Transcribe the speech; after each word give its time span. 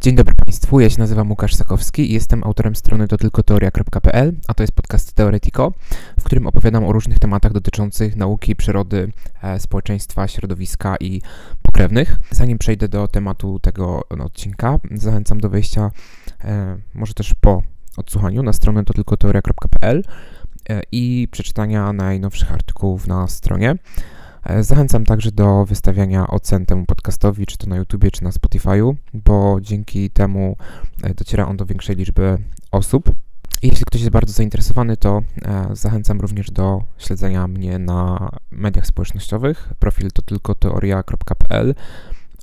Dzień 0.00 0.14
dobry 0.14 0.34
Państwu, 0.34 0.80
ja 0.80 0.90
się 0.90 0.98
nazywam 0.98 1.30
Łukasz 1.30 1.54
Sakowski 1.54 2.10
i 2.10 2.14
jestem 2.14 2.44
autorem 2.44 2.76
strony 2.76 3.08
to 3.08 3.16
tylko 3.16 3.42
teoria.pl, 3.42 4.32
a 4.48 4.54
to 4.54 4.62
jest 4.62 4.72
podcast 4.72 5.12
Teoretiko, 5.12 5.72
w 6.18 6.24
którym 6.24 6.46
opowiadam 6.46 6.84
o 6.84 6.92
różnych 6.92 7.18
tematach 7.18 7.52
dotyczących 7.52 8.16
nauki, 8.16 8.56
przyrody, 8.56 9.12
e, 9.42 9.60
społeczeństwa, 9.60 10.28
środowiska 10.28 10.96
i 11.00 11.22
pokrewnych. 11.62 12.16
Zanim 12.30 12.58
przejdę 12.58 12.88
do 12.88 13.08
tematu 13.08 13.58
tego 13.58 14.04
no, 14.16 14.24
odcinka, 14.24 14.78
zachęcam 14.94 15.40
do 15.40 15.48
wejścia 15.48 15.90
e, 16.44 16.76
może 16.94 17.14
też 17.14 17.34
po 17.40 17.62
odsłuchaniu 17.96 18.42
na 18.42 18.52
stronę 18.52 18.84
to 18.84 18.94
tylko 18.94 19.16
teoria.pl 19.16 20.02
e, 20.70 20.82
i 20.92 21.28
przeczytania 21.30 21.92
najnowszych 21.92 22.52
artykułów 22.52 23.06
na 23.06 23.28
stronie. 23.28 23.76
E, 24.44 24.64
zachęcam 24.64 25.04
także 25.04 25.32
do 25.32 25.64
wystawiania 25.64 26.26
ocen 26.26 26.66
temu 26.66 26.86
podcastowi, 26.86 27.46
czy 27.46 27.58
to 27.58 27.66
na 27.66 27.76
YouTubie, 27.76 28.10
czy 28.10 28.24
na 28.24 28.30
Spotify'u, 28.30 28.94
bo 29.14 29.58
dzięki 29.60 30.10
temu 30.10 30.56
e, 31.02 31.14
dociera 31.14 31.46
on 31.46 31.56
do 31.56 31.66
większej 31.66 31.96
liczby 31.96 32.38
osób. 32.70 33.10
Jeśli 33.62 33.84
ktoś 33.84 34.00
jest 34.00 34.12
bardzo 34.12 34.32
zainteresowany, 34.32 34.96
to 34.96 35.22
e, 35.42 35.68
zachęcam 35.72 36.20
również 36.20 36.50
do 36.50 36.82
śledzenia 36.98 37.48
mnie 37.48 37.78
na 37.78 38.30
mediach 38.50 38.86
społecznościowych. 38.86 39.72
Profil 39.78 40.10
to 40.10 40.22
tylko 40.22 40.54
teoria.pl 40.54 41.74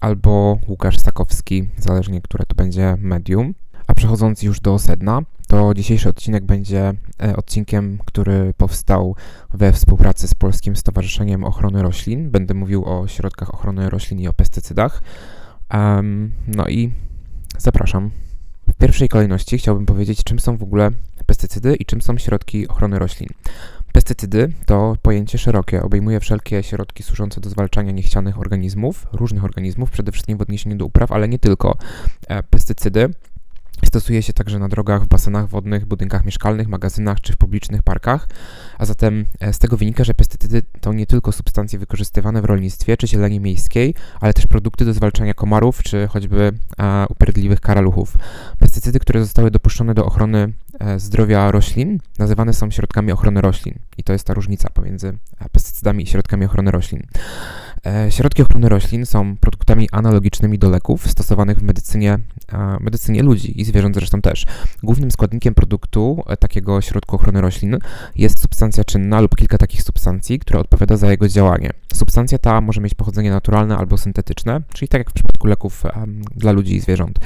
albo 0.02 0.60
Łukasz 0.68 1.00
Sakowski, 1.00 1.70
zależnie 1.78 2.22
które 2.22 2.46
to 2.46 2.56
będzie 2.56 2.98
medium. 3.00 3.54
A 3.88 3.94
przechodząc 3.94 4.44
już 4.44 4.60
do 4.60 4.80
sedna, 4.80 5.22
to 5.48 5.74
dzisiejszy 5.74 6.10
odcinek 6.10 6.46
będzie 6.46 6.94
e, 7.24 7.36
odcinkiem, 7.36 7.98
który 8.06 8.54
powstał 8.58 9.16
we 9.54 9.74
współpracy 9.74 10.28
z 10.28 10.34
Polskim 10.34 10.76
Stowarzyszeniem 10.76 11.44
Ochrony 11.44 11.84
Roślin. 11.84 12.32
Będę 12.32 12.54
mówił 12.54 12.86
o 12.86 13.08
środkach 13.08 13.54
ochrony 13.54 13.90
roślin 13.90 14.20
i 14.20 14.28
o 14.28 14.34
pestycydach. 14.34 15.02
Um, 15.74 16.32
no 16.48 16.68
i 16.68 16.92
zapraszam. 17.58 18.12
W 18.70 18.74
pierwszej 18.74 19.10
kolejności 19.10 19.58
chciałbym 19.58 19.86
powiedzieć, 19.86 20.24
czym 20.24 20.40
są 20.40 20.58
w 20.58 20.64
ogóle 20.64 20.92
pestycydy 21.26 21.76
i 21.76 21.86
czym 21.86 22.02
są 22.02 22.18
środki 22.18 22.68
ochrony 22.68 23.00
roślin. 23.00 23.30
Pestycydy 23.94 24.54
to 24.66 24.96
pojęcie 25.02 25.38
szerokie, 25.38 25.84
obejmuje 25.84 26.20
wszelkie 26.20 26.64
środki 26.64 27.04
służące 27.04 27.42
do 27.42 27.50
zwalczania 27.50 27.92
niechcianych 27.92 28.40
organizmów, 28.40 29.08
różnych 29.12 29.44
organizmów, 29.44 29.92
przede 29.92 30.12
wszystkim 30.12 30.38
w 30.38 30.42
odniesieniu 30.42 30.76
do 30.76 30.86
upraw, 30.86 31.12
ale 31.12 31.28
nie 31.28 31.40
tylko. 31.40 31.78
E, 32.28 32.44
pestycydy 32.44 33.10
Stosuje 33.86 34.24
się 34.24 34.34
także 34.34 34.60
na 34.60 34.68
drogach, 34.68 35.04
w 35.04 35.08
basenach 35.08 35.50
wodnych, 35.50 35.86
budynkach 35.86 36.26
mieszkalnych, 36.26 36.68
magazynach 36.68 37.22
czy 37.22 37.34
w 37.34 37.38
publicznych 37.38 37.84
parkach, 37.84 38.28
a 38.78 38.86
zatem 38.86 39.26
e, 39.40 39.54
z 39.54 39.60
tego 39.60 39.78
wynika, 39.78 40.04
że 40.04 40.14
pestycydy 40.14 40.62
to 40.82 40.94
nie 40.94 41.06
tylko 41.06 41.32
substancje 41.32 41.80
wykorzystywane 41.80 42.42
w 42.42 42.46
rolnictwie 42.46 42.98
czy 42.98 43.08
zieleni 43.08 43.40
miejskiej, 43.40 43.94
ale 44.20 44.34
też 44.34 44.48
produkty 44.48 44.86
do 44.86 44.94
zwalczania 44.94 45.34
komarów 45.34 45.84
czy 45.84 46.08
choćby 46.08 46.54
e, 46.80 47.06
upierdliwych 47.10 47.62
karaluchów. 47.62 48.16
Pestycydy, 48.60 49.00
które 49.00 49.20
zostały 49.20 49.52
dopuszczone 49.52 49.94
do 49.94 50.06
ochrony 50.06 50.54
e, 50.80 51.00
zdrowia 51.00 51.52
roślin, 51.52 52.00
nazywane 52.20 52.54
są 52.54 52.72
środkami 52.72 53.12
ochrony 53.12 53.42
roślin 53.42 53.80
i 53.98 54.04
to 54.04 54.14
jest 54.14 54.28
ta 54.28 54.34
różnica 54.34 54.70
pomiędzy 54.70 55.18
e, 55.40 55.50
pestycydami 55.50 56.04
i 56.04 56.08
środkami 56.08 56.46
ochrony 56.46 56.72
roślin. 56.72 57.04
E, 57.88 58.12
środki 58.12 58.42
ochrony 58.42 58.70
roślin 58.70 59.06
są 59.06 59.38
produktami 59.38 59.90
analogicznymi 59.92 60.60
do 60.60 60.70
leków 60.70 61.12
stosowanych 61.12 61.58
w 61.60 61.64
medycynie, 61.64 62.20
medycynie 62.80 63.24
ludzi 63.24 63.62
i 63.62 63.66
zwierząt 63.66 63.96
zresztą 63.96 64.22
też. 64.22 64.46
Głównym 64.84 65.12
składnikiem 65.12 65.54
produktu 65.54 66.24
e, 66.28 66.38
takiego 66.38 66.82
środku 66.82 67.16
ochrony 67.16 67.42
roślin 67.42 67.78
jest 68.16 68.42
substancja 68.42 68.84
czynna 68.84 69.22
lub 69.22 69.36
kilka 69.36 69.58
takich 69.58 69.84
substancji, 69.84 70.40
która 70.40 70.60
odpowiada 70.60 70.98
za 70.98 71.12
jego 71.12 71.28
działanie. 71.28 71.70
Substancja 71.98 72.38
ta 72.38 72.62
może 72.62 72.82
mieć 72.82 72.94
pochodzenie 72.94 73.32
naturalne 73.32 73.78
albo 73.78 73.98
syntetyczne, 73.98 74.62
czyli 74.74 74.90
tak 74.90 75.00
jak 75.00 75.10
w 75.10 75.14
przypadku 75.14 75.48
leków 75.48 75.84
dla 76.36 76.52
ludzi 76.52 76.76
i 76.76 76.80
zwierząt. 76.80 77.20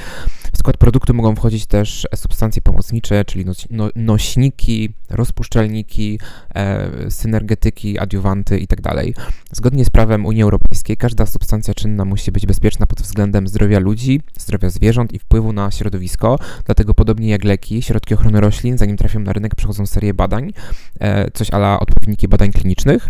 W 0.52 0.58
skład 0.58 0.76
produktu 0.76 1.14
mogą 1.14 1.36
wchodzić 1.36 1.66
też 1.66 2.06
substancje 2.14 2.62
pomocnicze, 2.62 3.24
czyli 3.24 3.44
no, 3.70 3.88
nośniki, 3.96 4.94
rozpuszczalniki, 5.10 6.18
e, 6.54 7.10
synergetyki, 7.10 7.98
adiuwanty 7.98 8.58
itd. 8.58 8.82
Tak 8.82 9.32
Zgodnie 9.52 9.84
z 9.84 9.90
prawem 9.90 10.26
Unii 10.26 10.42
Europejskiej 10.42 10.96
każda 10.96 11.26
substancja 11.26 11.74
czynna 11.74 12.04
musi 12.04 12.32
być 12.32 12.46
bezpieczna 12.46 12.86
pod 12.86 13.02
względem 13.02 13.48
zdrowia 13.48 13.78
ludzi, 13.78 14.20
zdrowia 14.38 14.70
zwierząt 14.70 15.12
i 15.12 15.18
wpływu 15.18 15.52
na 15.52 15.70
środowisko, 15.70 16.38
dlatego 16.66 16.94
podobnie 16.94 17.28
jak 17.28 17.44
leki, 17.44 17.82
środki 17.82 18.14
ochrony 18.14 18.40
roślin, 18.40 18.78
zanim 18.78 18.96
trafią 18.96 19.20
na 19.20 19.32
rynek, 19.32 19.54
przechodzą 19.54 19.86
serię 19.86 20.14
badań, 20.14 20.52
e, 21.00 21.30
coś 21.30 21.50
ala 21.50 21.80
odpowiedniki 21.80 22.28
badań 22.28 22.52
klinicznych, 22.52 23.08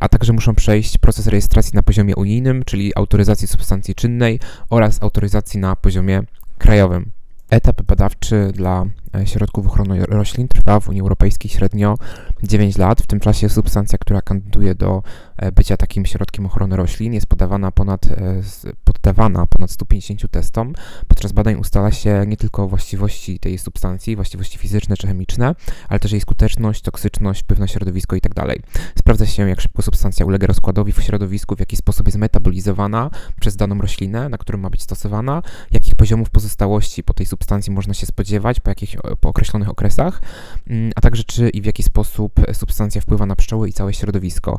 a 0.00 0.08
także 0.08 0.32
muszą 0.32 0.54
przejść 0.54 0.98
proces 0.98 1.26
rejestracji 1.26 1.74
na 1.74 1.82
poziomie 1.82 2.16
unijnym, 2.16 2.64
czyli 2.64 2.92
autoryzacji 2.96 3.48
substancji 3.48 3.94
czynnej 3.94 4.40
oraz 4.70 5.02
autoryzacji 5.02 5.60
na 5.60 5.76
poziomie 5.76 6.22
krajowym. 6.58 7.10
Etap 7.50 7.82
badawczy 7.82 8.50
dla 8.54 8.84
e, 9.14 9.26
środków 9.26 9.66
ochrony 9.66 10.04
roślin 10.06 10.48
trwa 10.48 10.80
w 10.80 10.88
Unii 10.88 11.00
Europejskiej 11.00 11.50
średnio 11.50 11.94
9 12.42 12.78
lat. 12.78 13.02
W 13.02 13.06
tym 13.06 13.20
czasie 13.20 13.48
substancja, 13.48 13.98
która 13.98 14.22
kandyduje 14.22 14.74
do 14.74 15.02
e, 15.36 15.52
bycia 15.52 15.76
takim 15.76 16.06
środkiem 16.06 16.46
ochrony 16.46 16.76
roślin, 16.76 17.12
jest 17.14 17.26
podawana 17.26 17.72
ponad, 17.72 18.06
e, 18.06 18.42
poddawana 18.84 19.46
ponad 19.46 19.70
150 19.70 20.30
testom. 20.30 20.72
Podczas 21.08 21.32
badań 21.32 21.54
ustala 21.54 21.92
się 21.92 22.24
nie 22.26 22.36
tylko 22.36 22.68
właściwości 22.68 23.38
tej 23.38 23.58
substancji, 23.58 24.16
właściwości 24.16 24.58
fizyczne 24.58 24.96
czy 24.96 25.06
chemiczne, 25.06 25.54
ale 25.88 26.00
też 26.00 26.12
jej 26.12 26.20
skuteczność, 26.20 26.82
toksyczność, 26.82 27.42
wpływ 27.42 27.58
na 27.58 27.66
środowisko 27.66 28.16
itd. 28.16 28.34
Tak 28.34 28.58
Sprawdza 28.98 29.26
się, 29.26 29.48
jak 29.48 29.60
szybko 29.60 29.82
substancja 29.82 30.26
ulega 30.26 30.46
rozkładowi 30.46 30.92
w 30.92 31.02
środowisku, 31.02 31.56
w 31.56 31.60
jaki 31.60 31.76
sposób 31.76 32.06
jest 32.06 32.18
metabolizowana 32.18 33.10
przez 33.40 33.56
daną 33.56 33.80
roślinę, 33.80 34.28
na 34.28 34.38
którą 34.38 34.58
ma 34.58 34.70
być 34.70 34.82
stosowana, 34.82 35.42
jakich 35.70 35.94
poziomów 35.94 36.30
pozostałości 36.30 37.02
po 37.02 37.14
tej 37.14 37.26
substancji 37.26 37.72
można 37.72 37.94
się 37.94 38.06
spodziewać 38.06 38.60
po, 38.60 38.70
jakich, 38.70 38.96
po 39.20 39.28
określonych 39.28 39.68
okresach, 39.68 40.22
mm, 40.66 40.92
a 40.96 41.00
także 41.00 41.24
czy 41.24 41.48
i 41.48 41.62
w 41.62 41.64
jaki 41.64 41.82
sposób 41.82 42.27
substancja 42.52 43.00
wpływa 43.00 43.26
na 43.26 43.36
pszczoły 43.36 43.68
i 43.68 43.72
całe 43.72 43.94
środowisko 43.94 44.58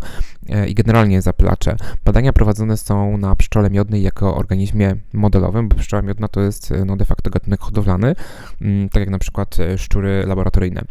e, 0.50 0.68
i 0.68 0.76
generalnie 0.76 1.22
zapylacze. 1.22 1.76
Badania 2.06 2.34
prowadzone 2.34 2.78
są 2.78 3.18
na 3.18 3.36
pszczole 3.36 3.70
miodnej 3.70 4.04
jako 4.04 4.36
organizmie 4.36 4.96
modelowym, 5.14 5.70
bo 5.70 5.76
pszczoła 5.76 6.02
miodna 6.02 6.28
to 6.28 6.42
jest 6.42 6.74
no, 6.86 6.98
de 6.98 7.06
facto 7.06 7.30
gatunek 7.30 7.60
hodowlany, 7.60 8.16
mm, 8.62 8.90
tak 8.90 9.00
jak 9.00 9.10
na 9.10 9.20
przykład 9.20 9.60
e, 9.60 9.78
szczury 9.78 10.24
laboratoryjne. 10.26 10.82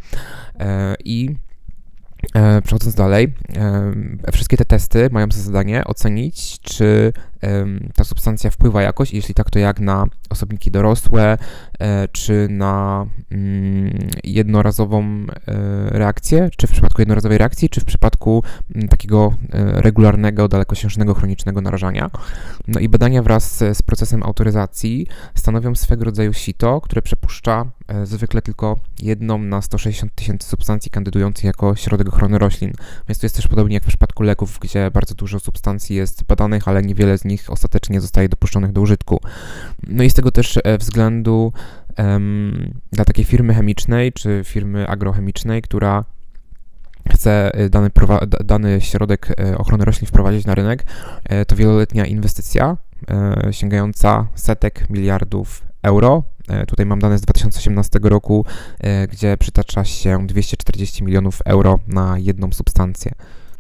E, 0.61 0.95
I 1.05 1.37
E, 2.35 2.63
przechodząc 2.63 2.95
dalej, 2.95 3.35
e, 3.57 4.33
wszystkie 4.33 4.57
te 4.57 4.65
testy 4.65 5.09
mają 5.13 5.27
za 5.31 5.43
zadanie 5.43 5.85
ocenić, 5.85 6.61
czy 6.61 7.13
e, 7.38 7.38
ta 7.95 8.05
substancja 8.05 8.51
wpływa 8.51 8.83
jakoś, 8.83 9.13
jeśli 9.13 9.35
tak, 9.35 9.51
to 9.51 9.59
jak 9.59 9.81
na 9.81 10.07
osobniki 10.31 10.71
dorosłe, 10.71 11.39
e, 11.79 12.09
czy 12.09 12.47
na 12.51 13.07
mm, 13.31 13.99
jednorazową 14.25 15.03
e, 15.03 15.27
reakcję, 15.91 16.51
czy 16.57 16.67
w 16.67 16.71
przypadku 16.71 17.01
jednorazowej 17.01 17.39
reakcji, 17.39 17.69
czy 17.69 17.81
w 17.81 17.85
przypadku 17.85 18.43
m, 18.75 18.89
takiego 18.89 19.35
e, 19.53 19.83
regularnego, 19.83 20.49
dalekosiężnego, 20.49 21.15
chronicznego 21.15 21.61
narażania. 21.61 22.11
No 22.69 22.81
i 22.81 22.89
badania 22.89 23.23
wraz 23.23 23.59
z 23.59 23.83
procesem 23.83 24.23
autoryzacji 24.23 25.07
stanowią 25.35 25.75
swego 25.75 26.05
rodzaju 26.05 26.33
sito, 26.33 26.81
które 26.81 27.03
przepuszcza 27.03 27.65
zwykle 28.05 28.43
tylko 28.43 28.77
jedną 29.03 29.39
na 29.39 29.63
160 29.63 30.15
tysięcy 30.15 30.49
substancji 30.49 30.91
kandydujących 30.91 31.45
jako 31.45 31.77
środek 31.77 32.09
ochrony 32.09 32.39
roślin. 32.39 32.73
Więc 33.09 33.19
to 33.19 33.27
jest 33.27 33.37
też 33.37 33.49
podobnie 33.49 33.75
jak 33.75 33.83
w 33.83 33.87
przypadku 33.87 34.23
leków, 34.23 34.59
gdzie 34.61 34.91
bardzo 34.91 35.15
dużo 35.15 35.41
substancji 35.41 35.97
jest 35.97 36.25
badanych, 36.25 36.69
ale 36.69 36.83
niewiele 36.83 37.19
z 37.19 37.25
nich 37.29 37.51
ostatecznie 37.51 38.01
zostaje 38.01 38.29
dopuszczonych 38.29 38.73
do 38.73 38.81
użytku. 38.81 39.21
No 39.89 40.03
i 40.05 40.11
z 40.11 40.15
tego 40.15 40.31
też 40.31 40.59
e, 40.65 40.79
względu 40.79 41.53
um, 41.99 42.75
dla 42.93 43.05
takiej 43.05 43.25
firmy 43.25 43.55
chemicznej 43.55 44.13
czy 44.13 44.43
firmy 44.45 44.89
agrochemicznej, 44.89 45.63
która 45.63 46.05
chce 47.11 47.55
e, 47.55 47.69
dany, 47.69 47.91
dany 48.45 48.81
środek 48.81 49.35
e, 49.41 49.59
ochrony 49.59 49.85
roślin 49.85 50.07
wprowadzić 50.07 50.47
na 50.47 50.55
rynek, 50.55 50.87
to 51.47 51.57
wieloletnia 51.57 52.07
inwestycja 52.07 52.77
sięgająca 53.51 54.27
setek 54.35 54.91
miliardów 54.91 55.63
euro. 55.83 56.23
Tutaj 56.69 56.87
mam 56.87 56.99
dane 56.99 57.19
z 57.19 57.21
2018 57.21 57.99
roku, 58.03 58.45
gdzie 59.13 59.37
przytacza 59.37 59.85
się 59.85 60.27
240 60.27 61.05
milionów 61.05 61.43
euro 61.45 61.79
na 61.87 62.19
jedną 62.19 62.53
substancję. 62.53 63.13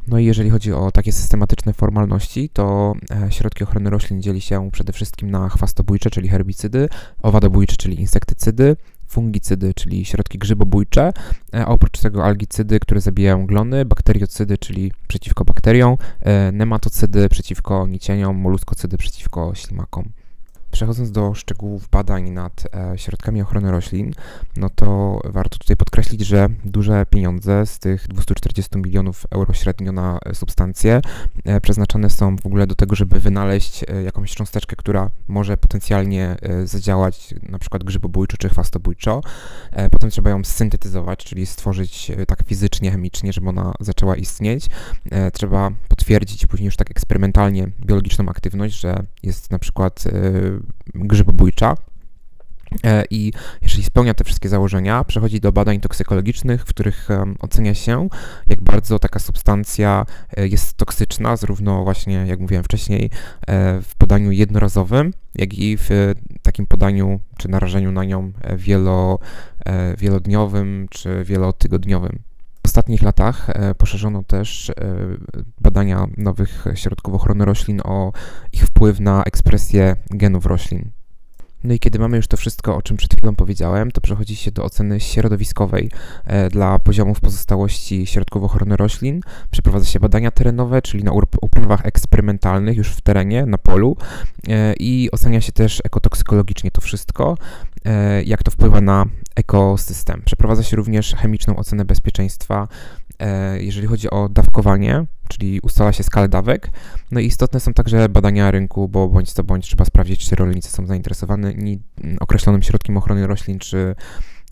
No 0.08 0.19
i 0.19 0.25
jeżeli 0.25 0.50
chodzi 0.50 0.72
o 0.72 0.90
takie 0.90 1.12
systematyczne 1.12 1.72
formalności, 1.72 2.49
to 2.49 2.94
e, 3.10 3.32
środki 3.32 3.64
ochrony 3.64 3.90
roślin 3.90 4.22
dzieli 4.22 4.40
się 4.40 4.70
przede 4.72 4.93
wszystkim 4.93 5.31
na 5.31 5.49
chwastobójcze, 5.49 6.10
czyli 6.10 6.28
herbicydy, 6.28 6.88
owadobójcze, 7.22 7.76
czyli 7.76 8.00
insektycydy, 8.00 8.76
fungicydy, 9.06 9.75
czyli 9.75 10.05
środki 10.05 10.38
grzybobójcze, 10.38 11.12
e, 11.55 11.66
oprócz 11.66 12.00
tego 12.00 12.25
algicydy, 12.25 12.81
które 12.81 13.00
zabijają 13.00 13.46
glony, 13.46 13.84
bakteriocydy, 13.84 14.58
czyli 14.58 14.93
przeciwko 15.08 15.44
bakteriom, 15.44 15.96
e, 16.20 16.52
nematocydy 16.52 17.28
przeciwko 17.28 17.87
nicieniom, 17.87 18.37
moluskocydy 18.37 18.99
przeciwko 18.99 19.55
ślimakom. 19.55 20.12
Przechodząc 20.79 21.11
do 21.11 21.35
szczegółów 21.35 21.89
badań 21.89 22.31
nad 22.31 22.69
e, 22.75 22.99
środkami 22.99 23.43
ochrony 23.43 23.71
roślin, 23.71 24.13
no 24.57 24.71
to 24.71 25.21
warto 25.25 25.59
tutaj 25.59 25.77
podkreślić, 25.77 26.21
że 26.21 26.49
duże 26.65 27.07
pieniądze 27.11 27.67
z 27.67 27.79
tych 27.79 28.09
240 28.09 28.79
milionów 28.79 29.27
euro 29.31 29.55
średnio 29.55 29.93
na 29.93 30.19
substancje 30.33 31.01
e, 31.45 31.61
przeznaczane 31.61 32.11
są 32.11 32.37
w 32.37 32.47
ogóle 32.47 32.67
do 32.67 32.75
tego, 32.75 32.97
żeby 32.97 33.21
wynaleźć 33.21 33.85
e, 33.89 34.03
jakąś 34.03 34.35
cząsteczkę, 34.35 34.77
która 34.77 35.11
może 35.29 35.57
potencjalnie 35.57 36.37
e, 36.43 36.67
zadziałać 36.67 37.35
na 37.43 37.59
przykład 37.59 37.85
grzybobójczo 37.85 38.37
czy 38.37 38.49
chwastobójczo. 38.49 39.21
E, 39.73 39.91
potem 39.91 40.11
trzeba 40.11 40.31
ją 40.31 40.45
syntetyzować, 40.45 41.25
czyli 41.25 41.47
stworzyć 41.47 42.11
e, 42.11 42.27
tak 42.27 42.43
fizycznie, 42.47 42.91
chemicznie, 42.91 43.33
żeby 43.33 43.49
ona 43.49 43.73
zaczęła 43.81 44.17
istnieć. 44.17 44.67
E, 45.11 45.31
trzeba 45.31 45.71
potwierdzić 45.89 46.47
później 46.47 46.67
już 46.67 46.77
tak 46.77 46.91
eksperymentalnie 46.91 47.71
biologiczną 47.81 48.29
aktywność, 48.29 48.81
że 48.81 49.03
jest 49.23 49.51
na 49.51 49.59
przykład 49.59 50.05
e, 50.07 50.13
grzybobójcza. 50.94 51.75
E, 52.85 53.05
I 53.11 53.32
jeżeli 53.62 53.82
spełnia 53.82 54.15
te 54.15 54.25
wszystkie 54.25 54.49
założenia, 54.49 55.05
przechodzi 55.05 55.41
do 55.41 55.53
badań 55.53 55.81
toksykologicznych, 55.81 56.62
w 56.62 56.65
których 56.65 57.09
ocenia 57.38 57.75
się, 57.75 58.09
jak 58.47 58.62
bardzo 58.62 58.99
taka 58.99 59.19
substancja 59.19 60.06
e, 60.37 60.49
jest 60.49 60.76
toksyczna, 60.76 61.37
zarówno 61.37 61.85
właśnie, 61.85 62.15
jak 62.15 62.41
mówiłem 62.41 62.65
wcześniej, 62.65 63.11
w 63.82 63.93
podaniu 63.99 64.32
jednorazowym, 64.32 65.12
jak 65.35 65.55
i 65.55 65.76
w 65.76 66.15
takim 66.43 66.67
podaniu 66.67 67.20
czy 67.38 67.49
narażeniu 67.49 67.93
na 67.93 68.05
nią 68.05 68.32
wielo, 68.56 69.19
wielodniowym 69.99 70.87
czy 70.91 71.25
wielotygodniowym. 71.25 72.28
Ostatnich 72.79 73.03
latach 73.03 73.51
e, 73.51 73.75
poszerzono 73.75 74.23
też 74.23 74.71
e, 74.71 74.75
badania 75.61 76.07
nowych 76.17 76.65
środków 76.75 77.15
ochrony 77.15 77.45
roślin 77.45 77.81
o 77.85 78.13
ich 78.53 78.63
wpływ 78.63 79.01
na 79.01 79.25
ekspresję 79.25 79.97
genów 80.11 80.47
roślin. 80.47 80.91
No 81.65 81.75
i 81.75 81.79
kiedy 81.79 81.99
mamy 81.99 82.17
już 82.17 82.27
to 82.27 82.37
wszystko, 82.37 82.77
o 82.77 82.83
czym 82.83 82.97
przed 82.97 83.15
chwilą 83.15 83.35
powiedziałem, 83.35 83.91
to 83.91 84.01
przechodzi 84.01 84.37
się 84.37 84.51
do 84.51 84.65
oceny 84.65 85.01
środowiskowej 85.01 85.91
e, 86.25 86.51
dla 86.51 86.79
poziomów 86.79 87.21
pozostałości 87.21 88.07
środków 88.07 88.43
ochrony 88.43 88.77
roślin. 88.77 89.21
Przeprowadza 89.51 89.87
się 89.87 90.01
badania 90.01 90.31
terenowe, 90.31 90.83
czyli 90.83 91.05
na 91.05 91.13
uprawach 91.41 91.87
eksperymentalnych 91.87 92.77
już 92.77 92.89
w 92.89 93.01
terenie, 93.01 93.47
na 93.47 93.59
polu 93.59 93.97
i 94.81 95.09
ocenia 95.13 95.41
się 95.41 95.53
też 95.53 95.83
ekotoksykologicznie 95.85 96.71
to 96.71 96.81
wszystko, 96.81 97.37
jak 98.25 98.43
to 98.43 98.51
wpływa 98.51 98.81
na 98.81 99.05
ekosystem. 99.37 100.23
Przeprowadza 100.25 100.63
się 100.63 100.77
również 100.77 101.15
chemiczną 101.15 101.57
ocenę 101.57 101.85
bezpieczeństwa, 101.85 102.69
e, 103.19 103.63
jeżeli 103.63 103.87
chodzi 103.87 104.11
o 104.11 104.29
dawkowanie, 104.29 105.07
czyli 105.29 105.61
ustala 105.61 105.93
się 105.93 106.03
skalę 106.03 106.29
dawek. 106.29 106.71
No 107.11 107.21
i 107.21 107.27
istotne 107.27 107.61
są 107.61 107.73
także 107.73 108.09
badania 108.09 108.51
rynku, 108.51 108.89
bo 108.89 109.09
bądź 109.09 109.33
co 109.33 109.45
bądź 109.45 109.67
trzeba 109.67 109.85
sprawdzić, 109.85 110.29
czy 110.29 110.37
rolnicy 110.37 110.71
są 110.71 110.87
zainteresowani 110.87 111.81
określonym 112.21 112.63
środkiem 112.63 112.97
ochrony 112.97 113.27
roślin, 113.27 113.59
czy, 113.59 113.95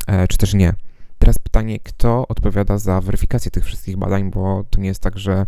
e, 0.06 0.28
czy 0.28 0.38
też 0.38 0.54
nie. 0.54 0.72
Teraz 1.18 1.38
pytanie, 1.38 1.78
kto 1.78 2.28
odpowiada 2.28 2.78
za 2.78 3.00
weryfikację 3.00 3.50
tych 3.50 3.64
wszystkich 3.64 3.96
badań, 3.96 4.30
bo 4.30 4.64
to 4.70 4.80
nie 4.80 4.88
jest 4.88 5.02
tak, 5.02 5.18
że 5.18 5.46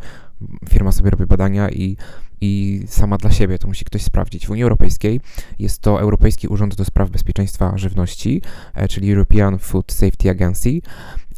firma 0.69 0.93
sobie 0.93 1.11
robi 1.11 1.27
badania 1.27 1.71
i, 1.71 1.97
i 2.41 2.83
sama 2.87 3.19
dla 3.19 3.31
siebie, 3.31 3.59
to 3.59 3.69
musi 3.69 3.85
ktoś 3.85 4.03
sprawdzić. 4.03 4.47
W 4.47 4.51
Unii 4.51 4.63
Europejskiej 4.63 5.21
jest 5.59 5.83
to 5.83 6.01
Europejski 6.01 6.49
Urząd 6.49 6.75
do 6.75 6.85
Spraw 6.85 7.11
Bezpieczeństwa 7.11 7.73
Żywności, 7.77 8.43
e, 8.75 8.89
czyli 8.89 9.13
European 9.13 9.59
Food 9.59 9.93
Safety 9.93 10.31
Agency. 10.31 10.81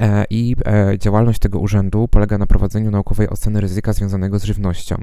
E, 0.00 0.24
I 0.30 0.56
e, 0.66 0.98
działalność 0.98 1.38
tego 1.38 1.58
urzędu 1.58 2.08
polega 2.08 2.38
na 2.38 2.46
prowadzeniu 2.46 2.90
naukowej 2.90 3.28
oceny 3.28 3.60
ryzyka 3.60 3.92
związanego 3.92 4.38
z 4.38 4.44
żywnością. 4.44 4.96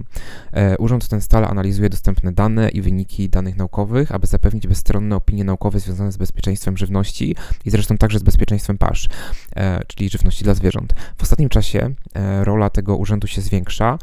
Urząd 0.80 1.08
ten 1.08 1.22
stale 1.22 1.48
analizuje 1.48 1.90
dostępne 1.90 2.32
dane 2.32 2.70
i 2.70 2.82
wyniki 2.82 3.30
danych 3.30 3.58
naukowych, 3.58 4.12
aby 4.12 4.28
zapewnić 4.28 4.68
bezstronne 4.68 5.16
opinie 5.16 5.44
naukowe 5.44 5.80
związane 5.80 6.12
z 6.12 6.18
bezpieczeństwem 6.18 6.78
żywności 6.78 7.36
i 7.66 7.70
zresztą 7.70 7.98
także 7.98 8.20
z 8.20 8.24
bezpieczeństwem 8.24 8.78
pasz, 8.78 9.10
czyli 9.88 10.10
żywności 10.10 10.44
dla 10.44 10.54
zwierząt. 10.54 10.94
W 11.18 11.24
ostatnim 11.24 11.50
czasie 11.50 11.94
rola 12.44 12.70
tego 12.70 12.98
urzędu 12.98 13.28
się 13.28 13.42
zwiększa 13.42 13.98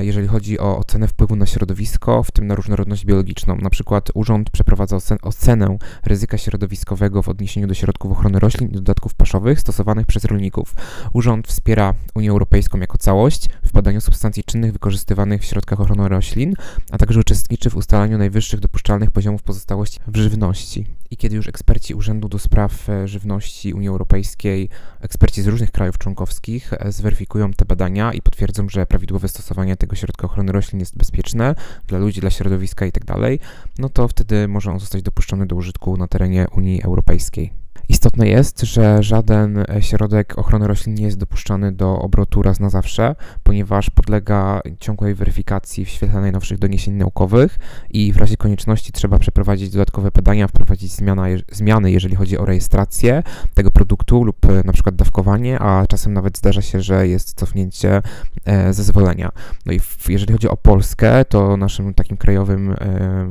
jeżeli 0.00 0.28
chodzi 0.28 0.58
o 0.58 0.78
ocenę 0.78 1.08
wpływu 1.08 1.36
na 1.36 1.46
środowisko, 1.46 2.22
w 2.22 2.30
tym 2.30 2.46
na 2.46 2.54
różnorodność 2.54 3.04
biologiczną. 3.04 3.56
Na 3.56 3.70
przykład 3.70 4.10
urząd 4.14 4.50
przeprowadza 4.50 4.98
ocenę 5.22 5.78
ryzyka 6.04 6.38
środowiskowego 6.38 7.22
w 7.22 7.28
odniesieniu 7.28 7.66
do 7.66 7.74
środków 7.74 8.12
ochrony 8.12 8.38
roślin 8.38 8.68
i 8.68 8.72
dodatków 8.72 9.14
paszowych 9.14 9.60
stosowanych 9.60 10.06
przez 10.06 10.24
rolników. 10.24 10.74
Urząd 11.12 11.48
wspiera 11.48 11.94
Unię 12.14 12.30
Europejską 12.30 12.78
jako 12.78 12.98
całość 12.98 13.48
w 13.62 13.72
badaniu 13.72 14.00
substancji 14.00 14.44
czynnych 14.44 14.72
wykorzystywanych 14.72 15.42
w 15.42 15.44
środkach 15.44 15.80
ochrony 15.80 16.08
roślin, 16.08 16.54
a 16.90 16.98
także 16.98 17.20
uczestniczy 17.20 17.70
w 17.70 17.76
ustalaniu 17.76 18.18
najwyższych 18.18 18.60
dopuszczalnych 18.60 19.10
poziomów 19.10 19.42
pozostałości 19.42 20.00
w 20.06 20.16
żywności. 20.16 20.86
I 21.10 21.16
kiedy 21.16 21.36
już 21.36 21.48
eksperci 21.48 21.94
Urzędu 21.94 22.28
do 22.28 22.38
Spraw 22.38 22.88
e, 22.88 23.08
Żywności 23.08 23.74
Unii 23.74 23.88
Europejskiej, 23.88 24.68
eksperci 25.00 25.42
z 25.42 25.46
różnych 25.46 25.70
krajów 25.70 25.98
członkowskich 25.98 26.72
e, 26.72 26.92
zweryfikują 26.92 27.52
te 27.52 27.64
badania 27.64 28.12
i 28.12 28.22
potwierdzą, 28.22 28.68
że 28.68 28.86
prawidłowe 28.86 29.28
stosowanie 29.28 29.76
tego 29.76 29.96
środka 29.96 30.26
ochrony 30.26 30.52
roślin 30.52 30.80
jest 30.80 30.96
bezpieczne 30.96 31.54
dla 31.86 31.98
ludzi, 31.98 32.20
dla 32.20 32.30
środowiska 32.30 32.86
itd., 32.86 33.06
tak 33.06 33.48
no 33.78 33.88
to 33.88 34.08
wtedy 34.08 34.48
może 34.48 34.70
on 34.70 34.80
zostać 34.80 35.02
dopuszczony 35.02 35.46
do 35.46 35.56
użytku 35.56 35.96
na 35.96 36.08
terenie 36.08 36.46
Unii 36.56 36.82
Europejskiej. 36.82 37.65
Istotne 37.88 38.28
jest, 38.28 38.60
że 38.60 39.02
żaden 39.02 39.64
środek 39.80 40.38
ochrony 40.38 40.66
roślin 40.66 40.94
nie 40.94 41.04
jest 41.04 41.18
dopuszczany 41.18 41.72
do 41.72 41.98
obrotu 41.98 42.42
raz 42.42 42.60
na 42.60 42.70
zawsze, 42.70 43.14
ponieważ 43.42 43.90
podlega 43.90 44.60
ciągłej 44.80 45.14
weryfikacji 45.14 45.84
w 45.84 45.88
świetle 45.88 46.20
najnowszych 46.20 46.58
doniesień 46.58 46.94
naukowych 46.94 47.58
i 47.90 48.12
w 48.12 48.16
razie 48.16 48.36
konieczności 48.36 48.92
trzeba 48.92 49.18
przeprowadzić 49.18 49.70
dodatkowe 49.70 50.10
badania, 50.10 50.48
wprowadzić 50.48 50.92
zmiana, 50.92 51.24
zmiany, 51.52 51.90
jeżeli 51.90 52.16
chodzi 52.16 52.38
o 52.38 52.44
rejestrację 52.44 53.22
tego 53.54 53.70
produktu 53.70 54.24
lub 54.24 54.44
e, 54.44 54.62
na 54.64 54.72
przykład 54.72 54.96
dawkowanie, 54.96 55.58
a 55.58 55.86
czasem 55.86 56.12
nawet 56.12 56.38
zdarza 56.38 56.62
się, 56.62 56.80
że 56.80 57.08
jest 57.08 57.34
cofnięcie 57.34 58.02
e, 58.44 58.72
zezwolenia. 58.72 59.32
No 59.66 59.72
i 59.72 59.80
jeżeli 60.08 60.32
chodzi 60.32 60.48
o 60.48 60.56
Polskę, 60.56 61.24
to 61.24 61.56
naszym 61.56 61.94
takim 61.94 62.16
krajowym 62.16 62.72
e, 62.72 62.76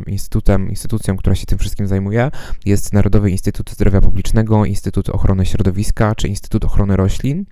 instytutem, 0.08 0.70
instytucją, 0.70 1.18
która 1.18 1.36
się 1.36 1.46
tym 1.46 1.58
wszystkim 1.58 1.88
zajmuje, 1.88 2.32
jest 2.66 2.94
Narodowy 2.94 3.32
Instytut 3.32 3.72
Zdrowia 3.72 4.02
Publicznego, 4.02 4.45
Instytut 4.66 5.10
Ochrony 5.10 5.46
Środowiska 5.46 6.16
czy 6.16 6.28
Instytut 6.28 6.66
Ochrony 6.66 6.96
Roślin 6.96 7.46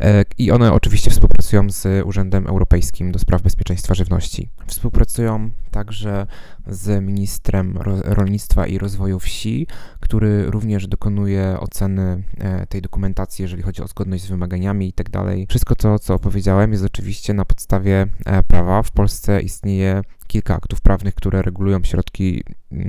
e, 0.00 0.24
i 0.38 0.50
one 0.50 0.72
oczywiście 0.72 1.10
współpracują 1.10 1.70
z 1.70 2.06
Urzędem 2.06 2.46
Europejskim 2.46 3.12
do 3.12 3.18
Spraw 3.18 3.42
Bezpieczeństwa 3.42 3.94
Żywności. 3.94 4.48
Współpracują 4.66 5.50
także 5.70 6.26
z 6.66 7.04
ministrem 7.04 7.78
rolnictwa 8.04 8.66
i 8.66 8.78
rozwoju 8.78 9.18
wsi, 9.18 9.66
który 10.00 10.50
również 10.50 10.86
dokonuje 10.86 11.56
oceny 11.60 12.24
e, 12.38 12.66
tej 12.66 12.82
dokumentacji, 12.82 13.42
jeżeli 13.42 13.62
chodzi 13.62 13.82
o 13.82 13.86
zgodność 13.86 14.24
z 14.24 14.26
wymaganiami 14.26 14.86
itd. 14.86 15.10
Tak 15.10 15.48
Wszystko 15.48 15.74
to, 15.74 15.98
co 15.98 16.14
opowiedziałem, 16.14 16.72
jest 16.72 16.84
oczywiście 16.84 17.34
na 17.34 17.44
podstawie 17.44 18.06
e, 18.24 18.42
prawa. 18.42 18.82
W 18.82 18.90
Polsce 18.90 19.40
istnieje 19.40 20.02
kilka 20.26 20.56
aktów 20.56 20.80
prawnych, 20.80 21.14
które 21.14 21.42
regulują 21.42 21.84
środki 21.84 22.42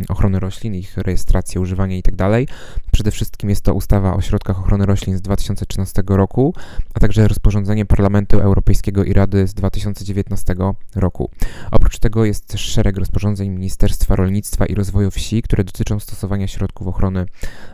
ochrony 0.08 0.40
roślin, 0.40 0.76
ich 0.76 0.98
rejestrację, 0.98 1.62
używanie 1.62 1.96
itd. 1.96 2.18
Tak 2.18 2.58
Przede 2.92 3.12
wszystkim 3.12 3.50
jest 3.50 3.62
to 3.62 3.74
ustawa 3.74 4.14
o 4.14 4.22
środkach 4.22 4.60
ochrony 4.60 4.86
roślin 4.86 5.18
z 5.18 5.22
2013 5.22 6.04
roku, 6.08 6.54
a 6.94 7.00
także 7.00 7.28
rozporządzenie 7.28 7.86
Parlamentu 7.86 8.40
Europejskiego 8.40 9.04
i 9.04 9.14
Rady 9.14 9.48
z 9.48 9.54
2019 9.54 10.56
roku. 10.96 11.30
Oprócz 11.72 12.00
tego 12.00 12.26
jest 12.26 12.48
też 12.48 12.62
szereg 12.62 12.98
rozporządzeń 12.98 13.50
Ministerstwa 13.50 14.16
Rolnictwa 14.16 14.66
i 14.66 14.76
Rozwoju 14.76 15.12
Wsi, 15.12 15.42
które 15.42 15.64
dotyczą 15.64 16.00
stosowania 16.00 16.48
środków 16.48 16.88
ochrony 16.88 17.26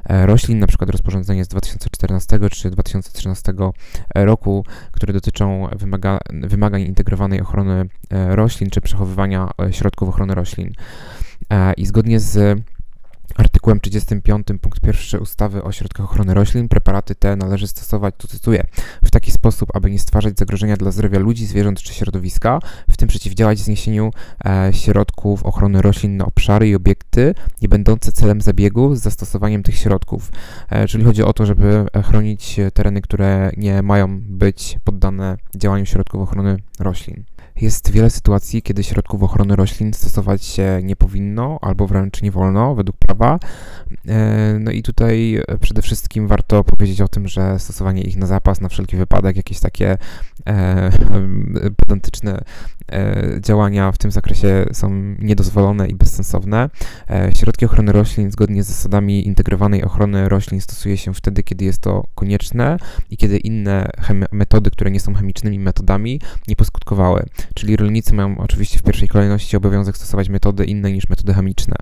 e, 0.03 0.25
roślin, 0.25 0.60
przykład 0.72 0.89
rozporządzenie 0.89 1.46
z 1.46 1.48
2014 1.48 2.39
czy 2.51 2.70
2013 2.70 3.53
roku, 4.15 4.65
które 4.91 5.13
dotyczą 5.13 5.68
wymaga 5.75 6.20
wymagań 6.30 6.82
integrowanej 6.82 7.41
ochrony 7.41 7.86
e, 8.10 8.36
roślin 8.36 8.70
czy 8.70 8.82
przechowywania 8.82 9.50
e, 9.62 9.74
środków 9.74 10.10
ochrony 10.10 10.36
roślin. 10.36 10.74
I 11.77 11.86
zgodnie 11.86 12.19
z 12.19 12.62
Artykułem 13.38 13.80
35 13.80 14.48
punkt 14.62 14.88
1 14.88 15.22
ustawy 15.22 15.64
o 15.64 15.72
środkach 15.72 16.06
ochrony 16.06 16.34
roślin 16.34 16.68
preparaty 16.68 17.16
te 17.16 17.36
należy 17.36 17.68
stosować, 17.68 18.16
tu 18.18 18.28
cytuję, 18.28 18.64
w 19.04 19.12
taki 19.12 19.32
sposób, 19.32 19.70
aby 19.74 19.92
nie 19.92 20.00
stwarzać 20.00 20.38
zagrożenia 20.38 20.78
dla 20.78 20.92
zdrowia 20.92 21.20
ludzi, 21.20 21.46
zwierząt 21.46 21.82
czy 21.82 21.94
środowiska, 21.94 22.60
w 22.90 22.98
tym 22.98 23.08
przeciwdziałać 23.08 23.60
zniesieniu 23.60 24.12
e, 24.46 24.74
środków 24.74 25.44
ochrony 25.44 25.82
roślin 25.82 26.18
na 26.18 26.26
obszary 26.26 26.70
i 26.70 26.76
obiekty 26.76 27.36
nie 27.62 27.70
będące 27.70 28.12
celem 28.12 28.42
zabiegu 28.42 28.96
z 28.96 29.02
zastosowaniem 29.02 29.64
tych 29.64 29.78
środków. 29.78 30.32
E, 30.70 30.88
czyli 30.88 31.04
chodzi 31.04 31.24
o 31.24 31.34
to, 31.34 31.46
żeby 31.46 31.86
chronić 32.04 32.60
tereny, 32.74 33.02
które 33.02 33.52
nie 33.58 33.82
mają 33.82 34.22
być 34.22 34.78
poddane 34.84 35.38
działaniu 35.56 35.86
środków 35.86 36.22
ochrony 36.22 36.58
roślin. 36.80 37.24
Jest 37.62 37.92
wiele 37.92 38.10
sytuacji, 38.10 38.62
kiedy 38.62 38.84
środków 38.84 39.24
ochrony 39.24 39.56
roślin 39.56 39.94
stosować 39.94 40.46
się 40.46 40.80
nie 40.84 40.96
powinno 40.96 41.60
albo 41.62 41.88
wręcz 41.88 42.22
nie 42.22 42.32
wolno 42.32 42.76
według 42.76 42.98
prawa. 42.98 43.21
No 44.60 44.72
i 44.72 44.84
tutaj 44.84 45.42
przede 45.62 45.82
wszystkim 45.82 46.28
warto 46.28 46.63
powiedzieć 46.63 47.01
o 47.01 47.08
tym, 47.08 47.28
że 47.28 47.60
stosowanie 47.60 48.01
ich 48.01 48.18
na 48.18 48.28
zapas, 48.28 48.62
na 48.62 48.70
wszelki 48.70 48.98
wypadek, 48.98 49.36
jakieś 49.36 49.60
takie 49.60 49.98
pedantyczne 51.82 52.44
działania 53.40 53.92
w 53.92 53.98
tym 53.98 54.12
zakresie 54.12 54.66
są 54.74 55.16
niedozwolone 55.20 55.88
i 55.88 55.96
bezsensowne. 55.96 56.70
Środki 57.38 57.66
ochrony 57.66 57.92
roślin 57.92 58.32
zgodnie 58.32 58.63
z 58.63 58.68
zasadami 58.68 59.28
integrowanej 59.28 59.84
ochrony 59.84 60.30
roślin 60.30 60.62
stosuje 60.62 60.98
się 60.98 61.13
wtedy, 61.13 61.44
kiedy 61.44 61.66
jest 61.66 61.82
to 61.82 62.08
konieczne 62.16 62.78
i 63.10 63.18
kiedy 63.18 63.38
inne 63.38 63.90
metody, 64.32 64.72
które 64.72 64.92
nie 64.92 65.00
są 65.00 65.13
chemicznymi 65.13 65.60
metodami, 65.60 66.22
nie 66.48 66.56
poskutkowały. 66.56 67.25
Czyli 67.54 67.75
rolnicy 67.75 68.13
mają 68.13 68.38
oczywiście 68.38 68.80
w 68.80 68.84
pierwszej 68.84 69.08
kolejności 69.08 69.58
obowiązek 69.58 69.98
stosować 69.98 70.30
metody 70.30 70.66
inne 70.66 70.92
niż 70.92 71.10
metody 71.10 71.34
chemiczne. 71.34 71.75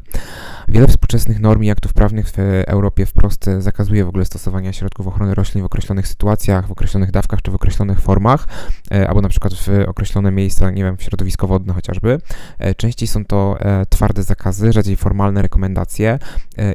Wiele 0.68 0.88
współczesnych 0.88 1.29
norm 1.38 1.64
i 1.64 1.70
aktów 1.70 1.94
prawnych 1.94 2.30
w 2.30 2.38
Europie 2.68 3.06
wprost 3.06 3.50
zakazuje 3.60 4.06
w 4.06 4.08
ogóle 4.08 4.26
stosowania 4.26 4.74
środków 4.74 5.08
ochrony 5.08 5.36
roślin 5.36 5.64
w 5.64 5.66
określonych 5.66 6.08
sytuacjach, 6.08 6.68
w 6.68 6.72
określonych 6.72 7.12
dawkach 7.12 7.42
czy 7.42 7.52
w 7.52 7.56
określonych 7.56 8.00
formach, 8.00 8.48
e, 8.92 9.08
albo 9.08 9.22
na 9.22 9.30
przykład 9.30 9.54
w 9.54 9.70
określone 9.88 10.32
miejsca, 10.32 10.72
nie 10.72 10.84
wiem, 10.84 10.98
w 10.98 11.04
środowisko 11.04 11.48
wodne 11.48 11.74
chociażby. 11.74 12.18
E, 12.60 12.76
częściej 12.76 13.08
są 13.08 13.26
to 13.26 13.58
e, 13.60 13.86
twarde 13.86 14.24
zakazy, 14.24 14.74
rzadziej 14.74 14.96
formalne 14.96 15.42
rekomendacje 15.42 16.20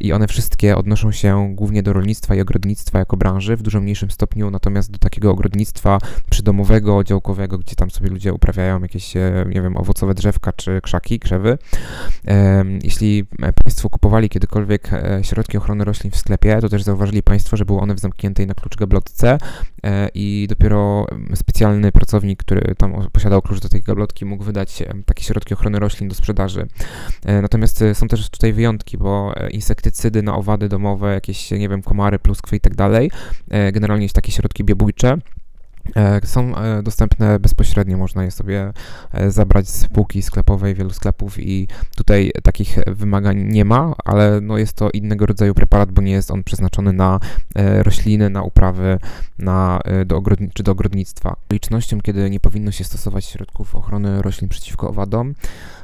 i 0.00 0.12
one 0.12 0.28
wszystkie 0.28 0.76
odnoszą 0.76 1.12
się 1.12 1.54
głównie 1.54 1.82
do 1.82 1.92
rolnictwa 1.92 2.34
i 2.34 2.40
ogrodnictwa 2.40 2.98
jako 2.98 3.16
branży, 3.16 3.56
w 3.56 3.62
dużo 3.62 3.80
mniejszym 3.80 4.10
stopniu 4.10 4.50
natomiast 4.50 4.90
do 4.90 4.98
takiego 4.98 5.30
ogrodnictwa 5.30 5.98
przydomowego, 6.30 7.04
działkowego, 7.04 7.58
gdzie 7.58 7.76
tam 7.76 7.90
sobie 7.90 8.10
ludzie 8.10 8.32
uprawiają 8.32 8.82
jakieś, 8.82 9.14
nie 9.46 9.62
wiem, 9.62 9.76
owocowe 9.76 10.14
drzewka 10.14 10.52
czy 10.52 10.80
krzaki, 10.80 11.18
krzewy. 11.18 11.58
Jeśli 12.82 13.24
Państwo 13.64 13.90
kupowali 13.90 14.28
kiedykolwiek 14.44 14.90
środki 15.22 15.56
ochrony 15.56 15.84
roślin 15.84 16.10
w 16.10 16.16
sklepie, 16.16 16.60
to 16.60 16.68
też 16.68 16.82
zauważyli 16.82 17.22
Państwo, 17.22 17.56
że 17.56 17.64
były 17.64 17.80
one 17.80 17.94
w 17.94 17.98
zamkniętej 17.98 18.46
na 18.46 18.54
klucz 18.54 18.76
gablotce 18.76 19.38
i 20.14 20.46
dopiero 20.48 21.06
specjalny 21.34 21.92
pracownik, 21.92 22.38
który 22.38 22.74
tam 22.74 23.08
posiadał 23.12 23.42
klucz 23.42 23.60
do 23.60 23.68
tej 23.68 23.82
gablotki, 23.82 24.24
mógł 24.24 24.44
wydać 24.44 24.82
takie 25.06 25.24
środki 25.24 25.54
ochrony 25.54 25.78
roślin 25.78 26.08
do 26.08 26.14
sprzedaży. 26.14 26.66
Natomiast 27.42 27.84
są 27.94 28.08
też 28.08 28.30
tutaj 28.30 28.52
wyjątki, 28.52 28.98
bo 28.98 29.34
insektycydy 29.50 30.22
na 30.22 30.34
owady 30.34 30.68
domowe, 30.68 31.14
jakieś, 31.14 31.50
nie 31.50 31.68
wiem, 31.68 31.82
komary, 31.82 32.18
pluskwy 32.18 32.56
i 32.56 32.60
tak 32.60 32.74
dalej, 32.74 33.10
generalnie 33.72 34.08
takie 34.08 34.32
środki 34.32 34.64
biobójcze, 34.64 35.18
E, 35.18 35.33
są 36.24 36.56
e, 36.56 36.82
dostępne 36.82 37.38
bezpośrednio, 37.38 37.96
można 37.96 38.24
je 38.24 38.30
sobie 38.30 38.72
e, 39.12 39.30
zabrać 39.30 39.68
z 39.68 39.88
półki 39.88 40.22
sklepowej 40.22 40.74
wielu 40.74 40.90
sklepów 40.90 41.38
i 41.38 41.68
tutaj 41.96 42.32
takich 42.42 42.78
wymagań 42.86 43.42
nie 43.42 43.64
ma, 43.64 43.94
ale 44.04 44.40
no 44.40 44.58
jest 44.58 44.72
to 44.72 44.90
innego 44.90 45.26
rodzaju 45.26 45.54
preparat, 45.54 45.92
bo 45.92 46.02
nie 46.02 46.12
jest 46.12 46.30
on 46.30 46.44
przeznaczony 46.44 46.92
na 46.92 47.20
rośliny, 47.82 48.30
na 48.30 48.42
uprawy, 48.42 48.98
na, 49.38 49.80
do 50.06 50.16
ogrodni 50.16 50.50
czy 50.54 50.62
do 50.62 50.72
ogrodnictwa. 50.72 51.36
Licznością, 51.52 52.00
kiedy 52.00 52.30
nie 52.30 52.40
powinno 52.40 52.70
się 52.70 52.84
stosować 52.84 53.24
środków 53.24 53.76
ochrony 53.76 54.22
roślin 54.22 54.48
przeciwko 54.48 54.88
owadom, 54.88 55.34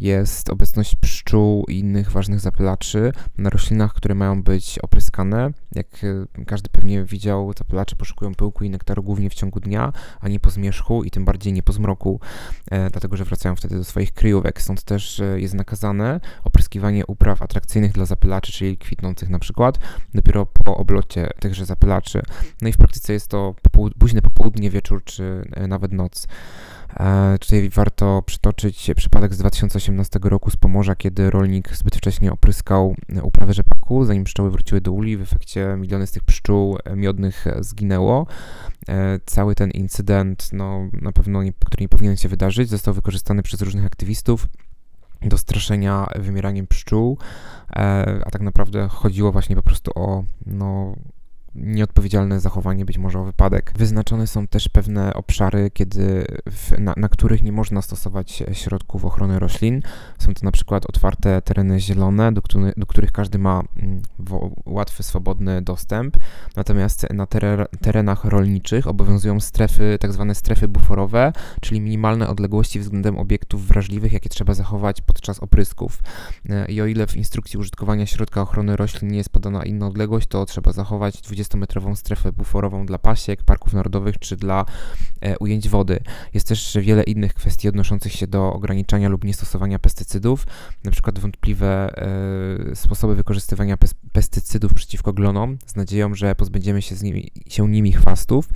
jest 0.00 0.50
obecność 0.50 0.96
pszczół 0.96 1.64
i 1.68 1.78
innych 1.78 2.10
ważnych 2.10 2.40
zapylaczy 2.40 3.12
na 3.38 3.50
roślinach, 3.50 3.94
które 3.94 4.14
mają 4.14 4.42
być 4.42 4.78
opryskane. 4.78 5.50
Jak 5.74 5.86
e, 6.38 6.44
każdy 6.44 6.68
pewnie 6.68 7.04
widział, 7.04 7.52
zapylacze 7.58 7.96
poszukują 7.96 8.34
pyłku 8.34 8.64
i 8.64 8.70
nektaru 8.70 9.02
głównie 9.02 9.30
w 9.30 9.34
ciągu 9.34 9.60
dnia, 9.60 9.92
a 10.20 10.28
nie 10.28 10.40
po 10.40 10.50
zmierzchu 10.50 11.04
i 11.04 11.10
tym 11.10 11.24
bardziej 11.24 11.52
nie 11.52 11.62
po 11.62 11.72
zmroku, 11.72 12.20
e, 12.70 12.90
dlatego 12.90 13.16
że 13.16 13.24
wracają 13.24 13.56
wtedy 13.56 13.76
do 13.76 13.84
swoich 13.84 14.12
kryjówek. 14.12 14.62
Stąd 14.62 14.82
też 14.82 15.22
jest 15.36 15.54
nakazane 15.54 16.20
opryskiwanie 16.44 17.06
upraw 17.06 17.42
atrakcyjnych 17.42 17.92
dla 17.92 18.06
zapylaczy, 18.06 18.52
czyli 18.52 18.78
kwitnących 18.78 19.28
na 19.28 19.38
przykład, 19.38 19.78
dopiero 20.14 20.46
po 20.46 20.76
oblocie 20.76 21.28
tychże 21.40 21.66
zapylaczy. 21.66 22.22
No 22.62 22.68
i 22.68 22.72
w 22.72 22.76
praktyce 22.76 23.12
jest 23.12 23.28
to 23.28 23.54
późne 23.98 24.22
popołudnie, 24.22 24.70
wieczór 24.70 25.04
czy 25.04 25.48
nawet 25.68 25.92
noc. 25.92 26.26
E, 26.96 27.38
tutaj 27.38 27.70
warto 27.70 28.22
przytoczyć 28.26 28.90
przypadek 28.96 29.34
z 29.34 29.38
2018 29.38 30.18
roku 30.22 30.50
z 30.50 30.56
Pomorza, 30.56 30.94
kiedy 30.96 31.30
rolnik 31.30 31.76
zbyt 31.76 31.96
wcześnie 31.96 32.32
opryskał 32.32 32.96
uprawę 33.22 33.54
rzepaku, 33.54 34.04
zanim 34.04 34.24
pszczoły 34.24 34.50
wróciły 34.50 34.80
do 34.80 34.92
uli. 34.92 35.16
W 35.16 35.22
efekcie 35.22 35.76
miliony 35.78 36.06
z 36.06 36.12
tych 36.12 36.24
pszczół 36.24 36.78
miodnych 36.96 37.44
zginęło. 37.60 38.26
E, 38.88 39.20
cały 39.26 39.54
ten 39.54 39.70
incydent, 39.70 40.48
no, 40.52 40.88
na 40.92 41.12
pewno 41.12 41.42
nie, 41.42 41.52
który 41.52 41.84
nie 41.84 41.88
powinien 41.88 42.16
się 42.16 42.28
wydarzyć, 42.28 42.68
został 42.68 42.94
wykorzystany 42.94 43.42
przez 43.42 43.62
różnych 43.62 43.84
aktywistów 43.84 44.48
do 45.22 45.38
straszenia 45.38 46.06
wymieraniem 46.18 46.66
pszczół, 46.66 47.18
e, 47.70 48.22
a 48.24 48.30
tak 48.30 48.42
naprawdę 48.42 48.88
chodziło 48.88 49.32
właśnie 49.32 49.56
po 49.56 49.62
prostu 49.62 49.90
o 49.94 50.24
no, 50.46 50.94
nieodpowiedzialne 51.54 52.40
zachowanie, 52.40 52.84
być 52.84 52.98
może 52.98 53.20
o 53.20 53.24
wypadek. 53.24 53.72
Wyznaczone 53.76 54.26
są 54.26 54.46
też 54.46 54.68
pewne 54.68 55.14
obszary, 55.14 55.70
kiedy 55.70 56.24
w, 56.50 56.78
na, 56.78 56.94
na, 56.96 57.08
których 57.08 57.42
nie 57.42 57.52
można 57.52 57.82
stosować 57.82 58.42
środków 58.52 59.04
ochrony 59.04 59.38
roślin. 59.38 59.82
Są 60.18 60.34
to 60.34 60.40
na 60.44 60.50
przykład 60.50 60.86
otwarte 60.86 61.42
tereny 61.42 61.80
zielone, 61.80 62.32
do, 62.32 62.42
który, 62.42 62.72
do 62.76 62.86
których 62.86 63.12
każdy 63.12 63.38
ma 63.38 63.62
mm, 63.76 64.02
łatwy, 64.66 65.02
swobodny 65.02 65.62
dostęp. 65.62 66.16
Natomiast 66.56 67.06
na 67.14 67.26
terenach 67.80 68.24
rolniczych 68.24 68.86
obowiązują 68.86 69.40
strefy, 69.40 69.96
tak 70.00 70.12
zwane 70.12 70.34
strefy 70.34 70.68
buforowe, 70.68 71.32
czyli 71.60 71.80
minimalne 71.80 72.28
odległości 72.28 72.80
względem 72.80 73.18
obiektów 73.18 73.66
wrażliwych, 73.66 74.12
jakie 74.12 74.28
trzeba 74.28 74.54
zachować 74.54 75.00
podczas 75.00 75.40
oprysków. 75.40 76.02
E, 76.48 76.66
I 76.72 76.80
o 76.80 76.86
ile 76.86 77.06
w 77.06 77.16
instrukcji 77.16 77.58
użytkowania 77.58 78.06
środka 78.06 78.42
ochrony 78.42 78.76
roślin 78.76 79.10
nie 79.10 79.18
jest 79.18 79.30
podana 79.30 79.64
inna 79.64 79.86
odległość, 79.86 80.26
to 80.26 80.46
trzeba 80.46 80.72
zachować 80.72 81.20
20 81.20 81.37
20-metrową 81.42 81.96
strefę 81.96 82.32
buforową 82.32 82.86
dla 82.86 82.98
pasiek, 82.98 83.42
parków 83.42 83.72
narodowych 83.72 84.18
czy 84.18 84.36
dla 84.36 84.64
e, 85.20 85.38
ujęć 85.38 85.68
wody. 85.68 86.00
Jest 86.34 86.48
też 86.48 86.78
wiele 86.80 87.02
innych 87.02 87.34
kwestii 87.34 87.68
odnoszących 87.68 88.12
się 88.12 88.26
do 88.26 88.52
ograniczania 88.52 89.08
lub 89.08 89.24
niestosowania 89.24 89.78
pestycydów, 89.78 90.46
przykład 90.90 91.18
wątpliwe 91.18 91.96
e, 92.72 92.76
sposoby 92.76 93.14
wykorzystywania 93.14 93.76
pes 93.76 93.94
pestycydów 94.12 94.74
przeciwko 94.74 95.12
glonom 95.12 95.58
z 95.66 95.76
nadzieją, 95.76 96.14
że 96.14 96.34
pozbędziemy 96.34 96.82
się, 96.82 96.94
z 96.94 97.02
nimi, 97.02 97.30
się 97.48 97.68
nimi 97.68 97.92
chwastów, 97.92 98.48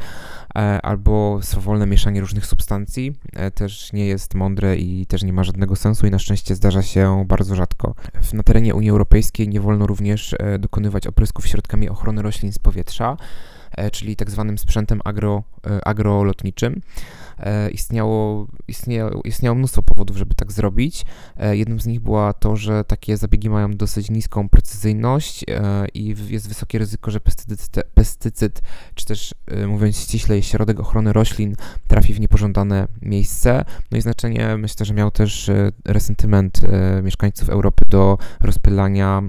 e, 0.54 0.58
albo 0.82 1.38
swawolne 1.42 1.86
mieszanie 1.86 2.20
różnych 2.20 2.46
substancji 2.46 3.12
e, 3.32 3.50
też 3.50 3.92
nie 3.92 4.06
jest 4.06 4.34
mądre 4.34 4.76
i 4.76 5.06
też 5.06 5.22
nie 5.22 5.32
ma 5.32 5.44
żadnego 5.44 5.76
sensu 5.76 6.06
i 6.06 6.10
na 6.10 6.18
szczęście 6.18 6.54
zdarza 6.54 6.82
się 6.82 7.24
bardzo 7.28 7.54
rzadko. 7.54 7.94
Na 8.32 8.42
terenie 8.42 8.74
Unii 8.74 8.90
Europejskiej 8.90 9.48
nie 9.48 9.60
wolno 9.60 9.86
również 9.86 10.34
e, 10.38 10.58
dokonywać 10.58 11.06
oprysków 11.06 11.46
środkami 11.46 11.88
ochrony 11.88 12.22
roślin 12.22 12.52
z 12.52 12.58
powietrza, 12.58 12.71
e, 13.76 13.90
czyli 13.90 14.16
tak 14.16 14.30
zwanym 14.30 14.58
sprzętem 14.58 15.00
agro, 15.04 15.42
agrolotniczym. 15.84 16.80
E, 17.42 17.70
istniało, 17.70 18.46
istniało, 18.68 19.22
istniało 19.24 19.54
mnóstwo 19.54 19.82
powodów, 19.82 20.16
żeby 20.16 20.34
tak 20.34 20.52
zrobić. 20.52 21.04
E, 21.36 21.56
jednym 21.56 21.80
z 21.80 21.86
nich 21.86 22.00
była 22.00 22.32
to, 22.32 22.56
że 22.56 22.84
takie 22.84 23.16
zabiegi 23.16 23.50
mają 23.50 23.70
dosyć 23.70 24.10
niską 24.10 24.48
precyzyjność 24.48 25.44
e, 25.48 25.86
i 25.94 26.14
jest 26.28 26.48
wysokie 26.48 26.78
ryzyko, 26.78 27.10
że 27.10 27.20
pestycyd, 27.20 27.84
pestycyd 27.94 28.62
czy 28.94 29.06
też 29.06 29.34
mówiąc 29.66 29.96
ściślej, 29.96 30.42
środek 30.42 30.80
ochrony 30.80 31.12
roślin 31.12 31.54
trafi 31.88 32.14
w 32.14 32.20
niepożądane 32.20 32.88
miejsce. 33.02 33.64
No 33.90 33.98
i 33.98 34.00
znaczenie 34.00 34.56
myślę, 34.56 34.86
że 34.86 34.94
miał 34.94 35.10
też 35.10 35.50
resentyment 35.84 36.60
mieszkańców 37.02 37.50
Europy 37.50 37.84
do 37.88 38.18
rozpylania 38.40 39.22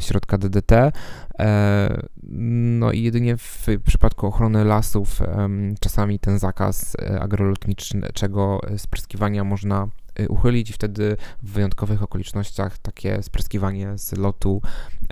środka 0.00 0.38
DDT. 0.38 0.92
No 2.28 2.92
i 2.92 3.02
jedynie 3.02 3.36
w 3.36 3.66
przypadku 3.84 4.26
ochrony 4.26 4.64
lasów 4.64 5.20
czasami 5.80 6.18
ten 6.18 6.38
zakaz 6.38 6.96
agrolotniczego 7.26 8.60
spryskiwania 8.76 9.44
można 9.44 9.88
y, 10.20 10.28
uchylić 10.28 10.70
i 10.70 10.72
wtedy 10.72 11.16
w 11.42 11.52
wyjątkowych 11.52 12.02
okolicznościach 12.02 12.78
takie 12.78 13.22
spryskiwanie 13.22 13.98
z 13.98 14.12
lotu 14.12 14.62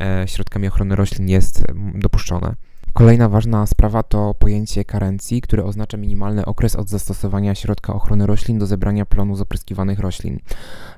e, 0.00 0.28
środkami 0.28 0.68
ochrony 0.68 0.96
roślin 0.96 1.28
jest 1.28 1.64
dopuszczone. 1.94 2.54
Kolejna 2.94 3.28
ważna 3.28 3.66
sprawa 3.66 4.02
to 4.02 4.34
pojęcie 4.34 4.84
karencji, 4.84 5.40
które 5.40 5.64
oznacza 5.64 5.96
minimalny 5.96 6.44
okres 6.44 6.76
od 6.76 6.88
zastosowania 6.88 7.54
środka 7.54 7.94
ochrony 7.94 8.26
roślin 8.26 8.58
do 8.58 8.66
zebrania 8.66 9.06
plonu 9.06 9.36
z 9.36 9.40
opryskiwanych 9.40 9.98
roślin. 9.98 10.38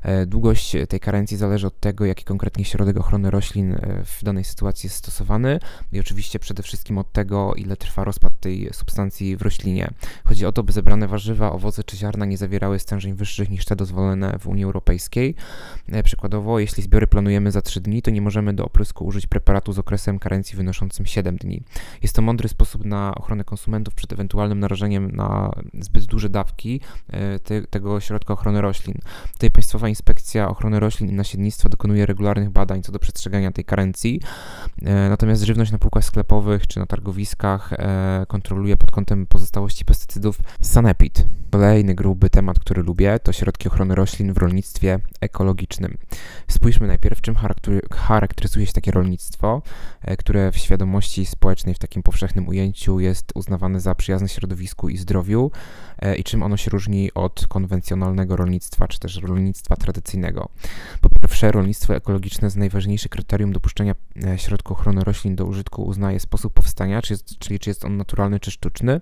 E, 0.02 0.26
długość 0.26 0.76
tej 0.88 1.00
karencji 1.00 1.36
zależy 1.36 1.66
od 1.66 1.80
tego, 1.80 2.04
jaki 2.04 2.24
konkretnie 2.24 2.64
środek 2.64 2.96
ochrony 2.96 3.30
roślin 3.30 3.72
e, 3.72 4.02
w 4.04 4.24
danej 4.24 4.44
sytuacji 4.44 4.86
jest 4.86 4.96
stosowany 4.96 5.60
i 5.92 6.00
oczywiście 6.00 6.38
przede 6.38 6.62
wszystkim 6.62 6.98
od 6.98 7.12
tego, 7.12 7.54
ile 7.54 7.76
trwa 7.76 8.04
rozpad 8.04 8.40
tej 8.40 8.68
substancji 8.72 9.36
w 9.36 9.42
roślinie. 9.42 9.90
Chodzi 10.24 10.46
o 10.46 10.52
to, 10.52 10.62
by 10.62 10.72
zebrane 10.72 11.08
warzywa, 11.08 11.52
owoce 11.52 11.84
czy 11.84 11.96
ziarna 11.96 12.24
nie 12.24 12.36
zawierały 12.36 12.78
stężeń 12.78 13.14
wyższych 13.14 13.50
niż 13.50 13.64
te 13.64 13.76
dozwolone 13.76 14.38
w 14.38 14.46
Unii 14.46 14.64
Europejskiej. 14.64 15.34
E, 15.88 16.02
przykładowo, 16.02 16.58
jeśli 16.58 16.82
zbiory 16.82 17.06
planujemy 17.06 17.50
za 17.52 17.62
3 17.62 17.80
dni, 17.80 18.02
to 18.02 18.10
nie 18.10 18.22
możemy 18.22 18.54
do 18.54 18.64
oprysku 18.64 19.04
użyć 19.04 19.26
preparatu 19.26 19.72
z 19.72 19.78
okresem 19.78 20.18
karencji 20.18 20.56
wynoszącym 20.56 21.06
7 21.06 21.36
dni. 21.36 21.62
Jest 22.02 22.16
to 22.16 22.22
mądry 22.22 22.48
sposób 22.48 22.84
na 22.84 23.14
ochronę 23.14 23.44
konsumentów 23.44 23.94
przed 23.94 24.12
ewentualnym 24.12 24.60
narażeniem 24.60 25.10
na 25.10 25.50
zbyt 25.80 26.04
duże 26.04 26.28
dawki 26.28 26.80
e, 27.08 27.38
te, 27.38 27.62
tego 27.62 28.00
środka 28.00 28.34
ochrony 28.34 28.60
roślin. 28.60 28.94
Tutaj 29.32 29.50
Państwowa 29.50 29.88
Inspekcja 29.88 30.48
Ochrony 30.48 30.80
Roślin 30.80 31.10
i 31.10 31.12
Nasiennictwa 31.12 31.68
dokonuje 31.68 32.06
regularnych 32.06 32.50
badań 32.50 32.82
co 32.82 32.92
do 32.92 32.98
przestrzegania 32.98 33.52
tej 33.52 33.64
karencji, 33.64 34.20
e, 34.82 35.08
natomiast 35.08 35.42
żywność 35.42 35.72
na 35.72 35.78
półkach 35.78 36.04
sklepowych 36.04 36.66
czy 36.66 36.78
na 36.78 36.86
targowiskach 36.86 37.70
kontroluje 38.28 38.76
pod 38.76 38.90
kątem 38.90 39.26
pozostałości 39.26 39.84
pestycydów 39.84 40.40
Sanepid. 40.60 41.26
Kolejny 41.50 41.94
gruby 41.94 42.30
temat, 42.30 42.58
który 42.58 42.82
lubię, 42.82 43.18
to 43.18 43.32
środki 43.32 43.68
ochrony 43.68 43.94
roślin 43.94 44.32
w 44.32 44.38
rolnictwie 44.38 44.98
ekologicznym. 45.20 45.96
Spójrzmy 46.48 46.86
najpierw, 46.86 47.20
czym 47.20 47.34
charakteryzuje 47.92 48.66
się 48.66 48.72
takie 48.72 48.90
rolnictwo, 48.90 49.62
e, 50.02 50.16
które 50.16 50.52
w 50.52 50.58
świadomości 50.58 51.26
społecznej 51.26 51.74
w 51.76 51.78
takim 51.78 52.02
powszechnym 52.02 52.48
ujęciu 52.48 53.00
jest 53.00 53.32
uznawane 53.34 53.80
za 53.80 53.94
przyjazne 53.94 54.28
środowisku 54.28 54.88
i 54.88 54.96
zdrowiu 54.96 55.50
e, 55.98 56.16
i 56.16 56.24
czym 56.24 56.42
ono 56.42 56.56
się 56.56 56.70
różni 56.70 57.14
od 57.14 57.46
konwencjonalnego 57.48 58.36
rolnictwa, 58.36 58.88
czy 58.88 58.98
też 58.98 59.16
rolnictwa 59.16 59.76
tradycyjnego. 59.76 60.48
Po 61.00 61.08
pierwsze, 61.08 61.52
rolnictwo 61.52 61.94
ekologiczne 61.96 62.50
z 62.50 62.56
najważniejsze 62.56 63.08
kryterium 63.08 63.52
dopuszczenia 63.52 63.94
e, 64.24 64.38
środku 64.38 64.72
ochrony 64.72 65.04
roślin 65.04 65.36
do 65.36 65.44
użytku 65.44 65.84
uznaje 65.84 66.20
sposób 66.20 66.52
powstania, 66.52 67.02
czyli 67.38 67.58
czy 67.58 67.70
jest 67.70 67.84
on 67.84 67.96
naturalny, 67.96 68.40
czy 68.40 68.50
sztuczny. 68.50 69.00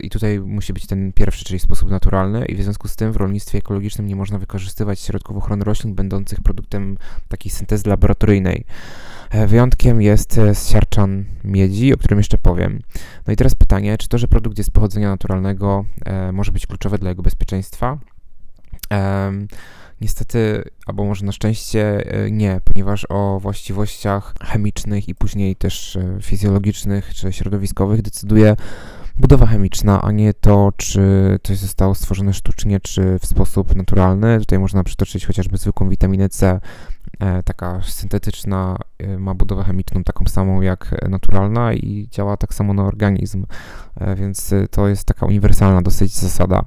I 0.00 0.10
tutaj 0.10 0.40
musi 0.40 0.72
być 0.72 0.86
ten 0.86 1.12
pierwszy, 1.12 1.44
czyli 1.44 1.60
sposób 1.60 1.90
naturalny 1.90 2.44
i 2.46 2.54
w 2.54 2.62
związku 2.62 2.88
z 2.88 2.96
tym 2.96 3.12
w 3.12 3.16
rolnictwie 3.16 3.58
ekologicznym 3.58 4.06
nie 4.06 4.16
można 4.16 4.38
wykorzystywać 4.38 5.00
środków 5.00 5.36
ochrony 5.36 5.64
roślin 5.64 5.94
będących 5.94 6.40
produktem 6.40 6.98
takiej 7.28 7.52
syntezy 7.52 7.88
laboratoryjnej. 7.88 8.64
E, 9.30 9.46
wyjątkiem 9.46 10.02
jest 10.02 10.38
e, 10.38 10.54
siarczan 10.54 11.24
miedzi, 11.44 11.94
o 11.94 11.96
którym 11.96 12.18
jeszcze 12.18 12.38
powiem. 12.38 12.80
No 13.26 13.32
i 13.32 13.36
teraz 13.36 13.54
pytanie, 13.54 13.98
czy 13.98 14.08
to, 14.08 14.18
że 14.18 14.28
produkt 14.28 14.58
jest 14.58 14.70
pochodzenia 14.70 15.08
naturalnego, 15.08 15.84
e, 16.04 16.32
może 16.32 16.52
być 16.52 16.66
kluczowe 16.66 16.98
dla 16.98 17.08
jego 17.08 17.22
bezpieczeństwa? 17.22 17.98
Niestety, 20.00 20.64
albo 20.86 21.04
może 21.04 21.26
na 21.26 21.32
szczęście 21.32 22.04
nie, 22.30 22.60
ponieważ 22.64 23.06
o 23.08 23.40
właściwościach 23.40 24.34
chemicznych 24.42 25.08
i 25.08 25.14
później 25.14 25.56
też 25.56 25.98
fizjologicznych 26.22 27.14
czy 27.14 27.32
środowiskowych 27.32 28.02
decyduje 28.02 28.56
budowa 29.16 29.46
chemiczna, 29.46 30.02
a 30.02 30.10
nie 30.12 30.34
to, 30.34 30.72
czy 30.76 31.02
coś 31.42 31.58
zostało 31.58 31.94
stworzone 31.94 32.32
sztucznie, 32.32 32.80
czy 32.80 33.18
w 33.18 33.26
sposób 33.26 33.74
naturalny. 33.74 34.38
Tutaj 34.38 34.58
można 34.58 34.84
przytoczyć 34.84 35.26
chociażby 35.26 35.56
zwykłą 35.56 35.88
witaminę 35.88 36.28
C. 36.28 36.60
E, 37.24 37.42
taka 37.42 37.82
syntetyczna 37.82 38.76
e, 38.98 39.18
ma 39.18 39.34
budowę 39.34 39.64
chemiczną 39.64 40.04
taką 40.04 40.26
samą 40.26 40.60
jak 40.60 41.08
naturalna 41.08 41.72
i 41.72 42.08
działa 42.10 42.36
tak 42.36 42.54
samo 42.54 42.74
na 42.74 42.84
organizm, 42.84 43.46
e, 44.00 44.14
więc 44.14 44.54
to 44.70 44.88
jest 44.88 45.04
taka 45.04 45.26
uniwersalna 45.26 45.82
dosyć 45.82 46.14
zasada. 46.14 46.64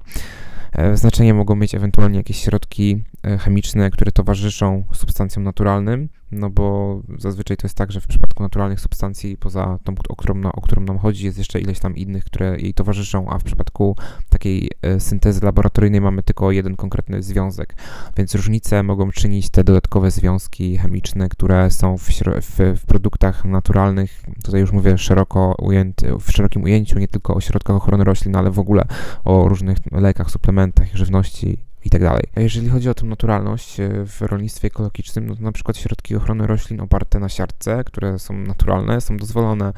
Znaczenie 0.94 1.34
mogą 1.34 1.56
mieć 1.56 1.76
ewentualnie 1.76 2.18
jakieś 2.18 2.44
środki 2.44 3.04
chemiczne, 3.40 3.90
które 3.90 4.12
towarzyszą 4.12 4.84
substancjom 4.94 5.44
naturalnym, 5.44 6.10
no 6.32 6.50
bo 6.50 7.00
zazwyczaj 7.18 7.58
to 7.58 7.68
jest 7.68 7.78
tak, 7.78 7.92
że 7.92 8.02
w 8.02 8.08
przypadku 8.08 8.44
naturalnych 8.44 8.80
substancji, 8.80 9.38
poza 9.38 9.80
tą, 9.84 9.94
o 10.10 10.16
którą, 10.16 10.42
o 10.44 10.62
którą 10.62 10.82
nam 10.82 10.98
chodzi, 10.98 11.26
jest 11.26 11.38
jeszcze 11.38 11.60
ileś 11.60 11.80
tam 11.80 11.96
innych, 11.96 12.26
które 12.26 12.58
jej 12.60 12.74
towarzyszą, 12.74 13.30
a 13.30 13.40
w 13.40 13.44
przypadku 13.44 13.96
takiej 14.30 14.72
e, 14.82 15.00
syntezy 15.00 15.46
laboratoryjnej 15.46 16.02
mamy 16.02 16.24
tylko 16.24 16.52
jeden 16.52 16.76
konkretny 16.76 17.24
związek. 17.24 17.76
Więc 18.18 18.36
różnice 18.36 18.84
mogą 18.84 19.12
czynić 19.12 19.50
te 19.50 19.64
dodatkowe 19.64 20.12
związki 20.12 20.78
chemiczne, 20.78 21.30
które 21.30 21.72
są 21.72 21.98
w, 21.98 22.04
w, 22.42 22.80
w 22.80 22.86
produktach 22.86 23.46
naturalnych, 23.46 24.24
tutaj 24.44 24.62
już 24.62 24.72
mówię 24.72 24.98
szeroko 24.98 25.56
ujęty, 25.62 26.14
w 26.20 26.32
szerokim 26.32 26.64
ujęciu, 26.64 27.00
nie 27.00 27.08
tylko 27.08 27.34
o 27.36 27.42
środkach 27.42 27.76
ochrony 27.76 28.04
roślin, 28.04 28.36
ale 28.36 28.52
w 28.52 28.60
ogóle 28.60 28.86
o 29.24 29.48
różnych 29.48 29.78
lekach, 29.92 30.32
suplementach, 30.32 30.88
żywności 30.94 31.67
i 31.88 31.90
tak 31.90 32.02
dalej. 32.02 32.24
A 32.36 32.40
jeżeli 32.40 32.70
chodzi 32.70 32.90
o 32.90 32.94
tę 32.94 33.06
naturalność 33.06 33.80
e, 33.80 34.06
w 34.06 34.22
rolnictwie 34.22 34.68
ekologicznym, 34.68 35.28
no 35.28 35.36
to 35.36 35.42
na 35.42 35.52
przykład 35.52 35.78
środki 35.78 36.16
ochrony 36.16 36.48
roślin 36.48 36.82
oparte 36.82 37.20
na 37.20 37.30
siarce, 37.30 37.84
które 37.84 38.20
są 38.20 38.34
naturalne, 38.34 39.02
są 39.02 39.18
dozwolone 39.18 39.68
e, 39.68 39.74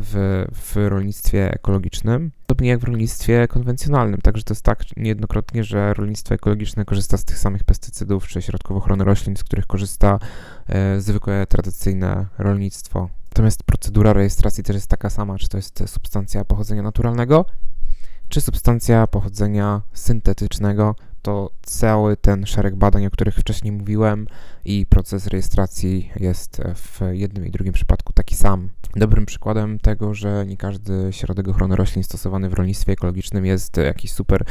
w, 0.00 0.44
w 0.52 0.76
rolnictwie 0.88 1.52
ekologicznym, 1.54 2.30
podobnie 2.46 2.68
jak 2.68 2.80
w 2.80 2.84
rolnictwie 2.84 3.48
konwencjonalnym. 3.48 4.20
Także 4.20 4.42
to 4.42 4.54
jest 4.54 4.64
tak 4.64 4.96
niejednokrotnie, 4.96 5.64
że 5.64 5.94
rolnictwo 5.94 6.34
ekologiczne 6.34 6.84
korzysta 6.84 7.16
z 7.16 7.24
tych 7.24 7.38
samych 7.38 7.64
pestycydów 7.64 8.28
czy 8.28 8.42
środków 8.42 8.76
ochrony 8.76 9.04
roślin, 9.04 9.36
z 9.36 9.44
których 9.44 9.66
korzysta 9.66 10.18
e, 10.66 11.00
zwykłe, 11.00 11.46
tradycyjne 11.46 12.26
rolnictwo. 12.38 13.08
Natomiast 13.30 13.62
procedura 13.62 14.12
rejestracji 14.12 14.64
też 14.64 14.74
jest 14.76 14.88
taka 14.88 15.10
sama, 15.10 15.38
czy 15.38 15.48
to 15.48 15.56
jest 15.56 15.82
substancja 15.86 16.44
pochodzenia 16.44 16.82
naturalnego, 16.82 17.44
czy 18.28 18.40
substancja 18.40 19.06
pochodzenia 19.06 19.82
syntetycznego, 19.92 20.94
to 21.22 21.50
cały 21.62 22.16
ten 22.16 22.46
szereg 22.46 22.76
badań, 22.76 23.06
o 23.06 23.10
których 23.10 23.36
wcześniej 23.36 23.72
mówiłem, 23.72 24.26
i 24.64 24.86
proces 24.86 25.26
rejestracji 25.26 26.10
jest 26.16 26.62
w 26.74 27.00
jednym 27.10 27.46
i 27.46 27.50
drugim 27.50 27.72
przypadku 27.72 28.12
taki 28.12 28.34
sam. 28.36 28.68
Dobrym 28.96 29.26
przykładem 29.26 29.78
tego, 29.78 30.14
że 30.14 30.46
nie 30.46 30.56
każdy 30.56 31.08
środek 31.10 31.48
ochrony 31.48 31.76
roślin 31.76 32.04
stosowany 32.04 32.48
w 32.48 32.52
rolnictwie 32.52 32.92
ekologicznym 32.92 33.46
jest 33.46 33.76
jakiś 33.76 34.12
super 34.12 34.44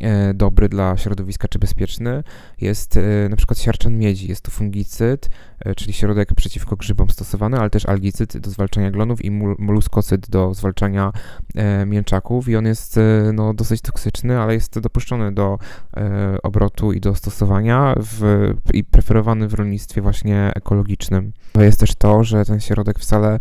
e, 0.00 0.34
dobry 0.34 0.68
dla 0.68 0.96
środowiska 0.96 1.48
czy 1.48 1.58
bezpieczny, 1.58 2.22
jest 2.60 2.96
e, 2.96 3.28
na 3.28 3.36
przykład 3.36 3.58
siarczan 3.58 3.98
miedzi. 3.98 4.28
Jest 4.28 4.42
to 4.42 4.50
fungicyd, 4.50 5.30
e, 5.60 5.74
czyli 5.74 5.92
środek 5.92 6.34
przeciwko 6.34 6.76
grzybom 6.76 7.10
stosowany, 7.10 7.58
ale 7.58 7.70
też 7.70 7.86
algicyd 7.86 8.36
do 8.38 8.50
zwalczania 8.50 8.90
glonów 8.90 9.24
i 9.24 9.30
mol 9.30 9.56
moluskocyd 9.58 10.30
do 10.30 10.54
zwalczania 10.54 11.12
e, 11.54 11.86
mięczaków 11.86 12.48
i 12.48 12.56
on 12.56 12.66
jest 12.66 12.98
e, 12.98 13.32
no, 13.34 13.54
dosyć 13.54 13.80
toksyczny, 13.80 14.40
ale 14.40 14.54
jest 14.54 14.78
dopuszczony 14.78 15.32
do 15.32 15.58
e, 15.96 16.13
obrotu 16.42 16.92
i 16.92 17.00
do 17.00 17.14
stosowania 17.14 17.94
w, 17.96 18.50
i 18.72 18.84
preferowany 18.84 19.48
w 19.48 19.54
rolnictwie 19.54 20.02
właśnie 20.02 20.52
ekologicznym. 20.54 21.32
To 21.52 21.62
jest 21.62 21.80
też 21.80 21.94
to, 21.94 22.24
że 22.24 22.44
ten 22.44 22.60
środek 22.60 22.98
wcale 22.98 23.38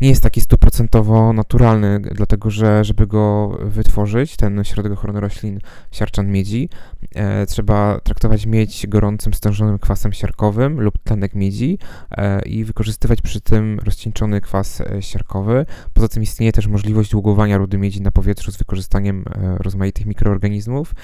nie 0.00 0.08
jest 0.08 0.22
taki 0.22 0.40
stuprocentowo 0.40 1.32
naturalny, 1.32 2.00
dlatego 2.00 2.50
że 2.50 2.84
żeby 2.84 3.06
go 3.06 3.58
wytworzyć, 3.62 4.36
ten 4.36 4.64
środek 4.64 4.92
ochrony 4.92 5.20
roślin 5.20 5.60
siarczan 5.92 6.30
miedzi, 6.30 6.68
e, 7.14 7.46
trzeba 7.46 8.00
traktować 8.04 8.46
miedź 8.46 8.86
gorącym 8.86 9.34
stężonym 9.34 9.78
kwasem 9.78 10.12
siarkowym 10.12 10.80
lub 10.80 10.98
tlenek 10.98 11.34
miedzi 11.34 11.78
e, 12.10 12.42
i 12.42 12.64
wykorzystywać 12.64 13.22
przy 13.22 13.40
tym 13.40 13.78
rozcieńczony 13.84 14.40
kwas 14.40 14.80
e, 14.80 15.02
siarkowy. 15.02 15.66
Poza 15.94 16.08
tym 16.08 16.22
istnieje 16.22 16.52
też 16.52 16.66
możliwość 16.66 17.10
długowania 17.10 17.58
rudy 17.58 17.78
miedzi 17.78 18.02
na 18.02 18.10
powietrzu 18.10 18.52
z 18.52 18.56
wykorzystaniem 18.56 19.24
e, 19.26 19.58
rozmaitych 19.58 20.06
mikroorganizmów. 20.06 20.94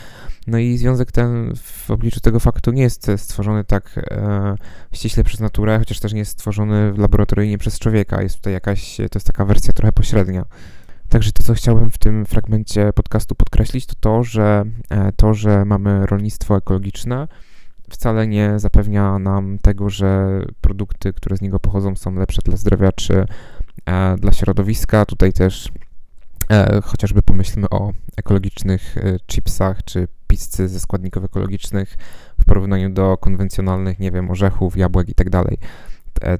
No 0.46 0.58
i 0.58 0.78
związek 0.78 1.12
ten 1.12 1.52
w 1.56 1.90
obliczu 1.90 2.20
tego 2.20 2.40
faktu 2.40 2.70
nie 2.70 2.82
jest 2.82 3.10
stworzony 3.16 3.64
tak 3.64 4.00
e, 4.10 4.54
ściśle 4.92 5.24
przez 5.24 5.40
naturę, 5.40 5.78
chociaż 5.78 6.00
też 6.00 6.12
nie 6.12 6.18
jest 6.18 6.32
stworzony 6.32 6.92
laboratoryjnie 6.96 7.58
przez 7.58 7.78
człowieka. 7.78 8.22
Jest 8.22 8.36
tutaj 8.36 8.52
jakaś 8.52 8.83
to 8.96 9.16
jest 9.18 9.26
taka 9.26 9.44
wersja 9.44 9.72
trochę 9.72 9.92
pośrednia. 9.92 10.44
Także 11.08 11.32
to, 11.32 11.42
co 11.42 11.54
chciałbym 11.54 11.90
w 11.90 11.98
tym 11.98 12.26
fragmencie 12.26 12.92
podcastu 12.92 13.34
podkreślić, 13.34 13.86
to 13.86 13.94
to, 14.00 14.24
że 14.24 14.64
e, 14.90 15.12
to, 15.12 15.34
że 15.34 15.64
mamy 15.64 16.06
rolnictwo 16.06 16.56
ekologiczne, 16.56 17.28
wcale 17.90 18.26
nie 18.26 18.58
zapewnia 18.58 19.18
nam 19.18 19.58
tego, 19.58 19.90
że 19.90 20.40
produkty, 20.60 21.12
które 21.12 21.36
z 21.36 21.40
niego 21.40 21.60
pochodzą, 21.60 21.96
są 21.96 22.14
lepsze 22.14 22.42
dla 22.44 22.56
zdrowia 22.56 22.92
czy 22.92 23.24
e, 23.86 24.16
dla 24.16 24.32
środowiska. 24.32 25.06
Tutaj 25.06 25.32
też 25.32 25.68
e, 26.50 26.80
chociażby 26.84 27.22
pomyślmy 27.22 27.68
o 27.70 27.92
ekologicznych 28.16 28.96
chipsach 29.26 29.84
czy 29.84 30.08
pizzy 30.26 30.68
ze 30.68 30.80
składników 30.80 31.24
ekologicznych 31.24 31.96
w 32.40 32.44
porównaniu 32.44 32.90
do 32.90 33.16
konwencjonalnych, 33.16 33.98
nie 33.98 34.10
wiem, 34.10 34.30
orzechów, 34.30 34.76
jabłek 34.76 35.08
i 35.08 35.14
tak 35.14 35.30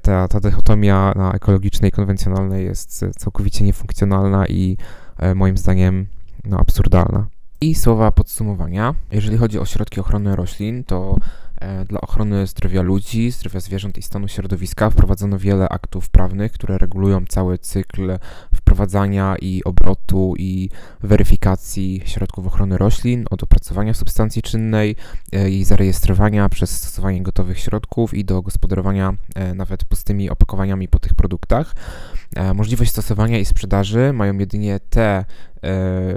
ta, 0.01 0.27
ta 0.27 0.39
dychotomia 0.39 1.13
na 1.15 1.33
ekologicznej 1.33 1.89
i 1.89 1.91
konwencjonalnej 1.91 2.65
jest 2.65 3.05
całkowicie 3.17 3.65
niefunkcjonalna 3.65 4.47
i 4.47 4.77
e, 5.17 5.35
moim 5.35 5.57
zdaniem 5.57 6.07
no, 6.45 6.59
absurdalna. 6.59 7.25
I 7.61 7.75
słowa 7.75 8.11
podsumowania. 8.11 8.95
Jeżeli 9.11 9.37
chodzi 9.37 9.59
o 9.59 9.65
środki 9.65 9.99
ochrony 9.99 10.35
roślin, 10.35 10.83
to 10.83 11.15
E, 11.15 11.44
dla 11.87 12.01
ochrony 12.01 12.47
zdrowia 12.47 12.81
ludzi, 12.81 13.31
zdrowia 13.31 13.59
zwierząt 13.59 13.97
i 13.97 14.01
stanu 14.01 14.27
środowiska 14.27 14.89
wprowadzono 14.89 15.39
wiele 15.39 15.69
aktów 15.69 16.09
prawnych, 16.09 16.51
które 16.51 16.77
regulują 16.77 17.25
cały 17.25 17.57
cykl 17.57 18.17
wprowadzania 18.55 19.35
i 19.41 19.63
obrotu 19.63 20.33
i 20.37 20.69
weryfikacji 21.03 22.01
środków 22.05 22.47
ochrony 22.47 22.77
roślin, 22.77 23.25
od 23.29 23.43
opracowania 23.43 23.93
substancji 23.93 24.41
czynnej, 24.41 24.95
e, 25.33 25.49
jej 25.49 25.63
zarejestrowania 25.63 26.49
przez 26.49 26.69
stosowanie 26.69 27.23
gotowych 27.23 27.59
środków 27.59 28.13
i 28.13 28.25
do 28.25 28.41
gospodarowania 28.41 29.13
e, 29.35 29.53
nawet 29.53 29.85
pustymi 29.85 30.29
opakowaniami 30.29 30.87
po 30.87 30.99
tych 30.99 31.13
produktach. 31.13 31.75
E, 32.35 32.53
możliwość 32.53 32.91
stosowania 32.91 33.39
i 33.39 33.45
sprzedaży 33.45 34.13
mają 34.13 34.37
jedynie 34.37 34.79
te 34.89 35.03
e, 35.07 35.25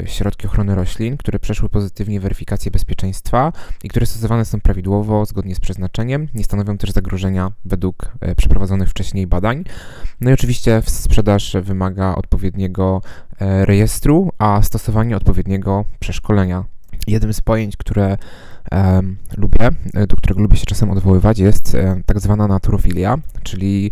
środki 0.07 0.47
ochrony 0.47 0.75
roślin, 0.75 1.17
które 1.17 1.39
przeszły 1.39 1.69
pozytywnie 1.69 2.21
weryfikację 2.21 2.71
bezpieczeństwa 2.71 3.53
i 3.85 3.89
które 3.89 4.07
stosowane 4.07 4.45
są 4.45 4.61
prawidłowo, 4.61 5.27
zgodnie 5.27 5.55
z 5.55 5.61
przeznaczeniem, 5.61 6.29
nie 6.35 6.45
stanowią 6.45 6.79
też 6.79 6.91
zagrożenia 6.91 7.53
według 7.65 8.13
e, 8.21 8.35
przeprowadzonych 8.35 8.91
wcześniej 8.91 9.27
badań. 9.27 9.65
No 10.21 10.31
i 10.31 10.33
oczywiście 10.33 10.83
sprzedaż 10.87 11.57
wymaga 11.63 12.15
odpowiedniego 12.15 13.03
rejestru, 13.41 14.33
a 14.39 14.63
stosowanie 14.63 15.17
odpowiedniego 15.17 15.85
przeszkolenia. 15.99 16.65
Jednym 17.07 17.33
z 17.33 17.41
pojęć, 17.41 17.77
które 17.77 18.19
lubię, 19.37 19.71
do 20.09 20.17
którego 20.17 20.41
lubię 20.41 20.57
się 20.57 20.67
czasem 20.67 20.91
odwoływać, 20.91 21.39
jest 21.39 21.77
tak 22.07 22.21
zwana 22.21 22.47
naturofilia, 22.47 23.19
czyli 23.43 23.91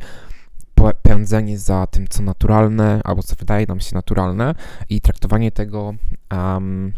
pędzenie 1.03 1.59
za 1.59 1.87
tym, 1.87 2.09
co 2.09 2.23
naturalne, 2.23 3.01
albo 3.05 3.23
co 3.23 3.37
wydaje 3.37 3.67
nam 3.67 3.81
się 3.81 3.95
naturalne 3.95 4.55
i 4.89 5.01
traktowanie 5.01 5.53
tego 5.53 5.95
um, 6.33 6.93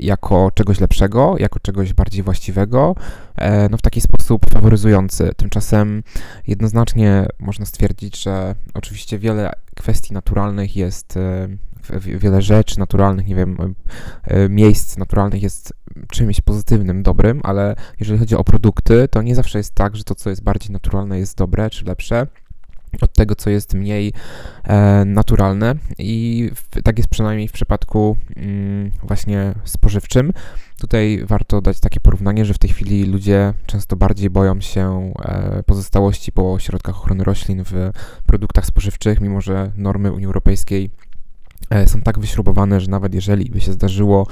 jako 0.00 0.50
czegoś 0.54 0.80
lepszego, 0.80 1.34
jako 1.38 1.60
czegoś 1.60 1.92
bardziej 1.92 2.22
właściwego, 2.22 2.94
e, 3.36 3.68
no 3.68 3.76
w 3.76 3.82
taki 3.82 4.00
sposób 4.00 4.50
faworyzujący. 4.50 5.30
Tymczasem 5.36 6.02
jednoznacznie 6.46 7.26
można 7.38 7.66
stwierdzić, 7.66 8.22
że 8.22 8.54
oczywiście 8.74 9.18
wiele 9.18 9.52
kwestii 9.76 10.14
naturalnych 10.14 10.76
jest, 10.76 11.16
e, 11.16 11.48
wiele 12.00 12.42
rzeczy 12.42 12.78
naturalnych, 12.78 13.26
nie 13.26 13.34
wiem, 13.34 13.74
e, 14.24 14.48
miejsc 14.48 14.96
naturalnych 14.96 15.42
jest 15.42 15.72
czymś 16.10 16.40
pozytywnym, 16.40 17.02
dobrym, 17.02 17.40
ale 17.44 17.76
jeżeli 18.00 18.18
chodzi 18.18 18.36
o 18.36 18.44
produkty, 18.44 19.08
to 19.08 19.22
nie 19.22 19.34
zawsze 19.34 19.58
jest 19.58 19.74
tak, 19.74 19.96
że 19.96 20.04
to, 20.04 20.14
co 20.14 20.30
jest 20.30 20.42
bardziej 20.42 20.72
naturalne, 20.72 21.18
jest 21.18 21.36
dobre 21.36 21.70
czy 21.70 21.84
lepsze 21.84 22.26
od 23.00 23.12
tego, 23.12 23.34
co 23.34 23.50
jest 23.50 23.74
mniej 23.74 24.12
e, 24.64 25.04
naturalne 25.04 25.74
i 25.98 26.50
w, 26.54 26.82
tak 26.82 26.98
jest 26.98 27.10
przynajmniej 27.10 27.48
w 27.48 27.52
przypadku 27.52 28.16
mm, 28.36 28.90
właśnie 29.02 29.54
spożywczym. 29.64 30.32
Tutaj 30.80 31.22
warto 31.26 31.60
dać 31.60 31.80
takie 31.80 32.00
porównanie, 32.00 32.44
że 32.44 32.54
w 32.54 32.58
tej 32.58 32.70
chwili 32.70 33.04
ludzie 33.04 33.54
często 33.66 33.96
bardziej 33.96 34.30
boją 34.30 34.60
się 34.60 35.12
e, 35.22 35.62
pozostałości 35.62 36.32
po 36.32 36.58
środkach 36.58 36.96
ochrony 36.96 37.24
roślin 37.24 37.64
w 37.64 37.90
produktach 38.26 38.66
spożywczych, 38.66 39.20
mimo 39.20 39.40
że 39.40 39.72
normy 39.76 40.12
Unii 40.12 40.26
Europejskiej 40.26 40.90
e, 41.70 41.86
są 41.86 42.02
tak 42.02 42.18
wyśrubowane, 42.18 42.80
że 42.80 42.90
nawet 42.90 43.14
jeżeli 43.14 43.50
by 43.50 43.60
się 43.60 43.72
zdarzyło, 43.72 44.26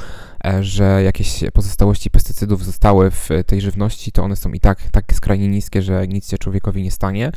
e, 0.45 0.65
że 0.65 1.03
jakieś 1.03 1.45
pozostałości 1.53 2.11
pestycydów 2.11 2.65
zostały 2.65 3.11
w 3.11 3.29
tej 3.47 3.61
żywności, 3.61 4.13
to 4.13 4.23
one 4.23 4.37
są 4.37 4.53
i 4.53 4.61
tak 4.61 4.83
tak 4.91 5.15
skrajnie 5.15 5.49
niskie, 5.49 5.83
że 5.83 6.09
nic 6.09 6.31
się 6.31 6.39
człowiekowi 6.39 6.83
nie 6.83 6.91
stanie. 6.91 7.33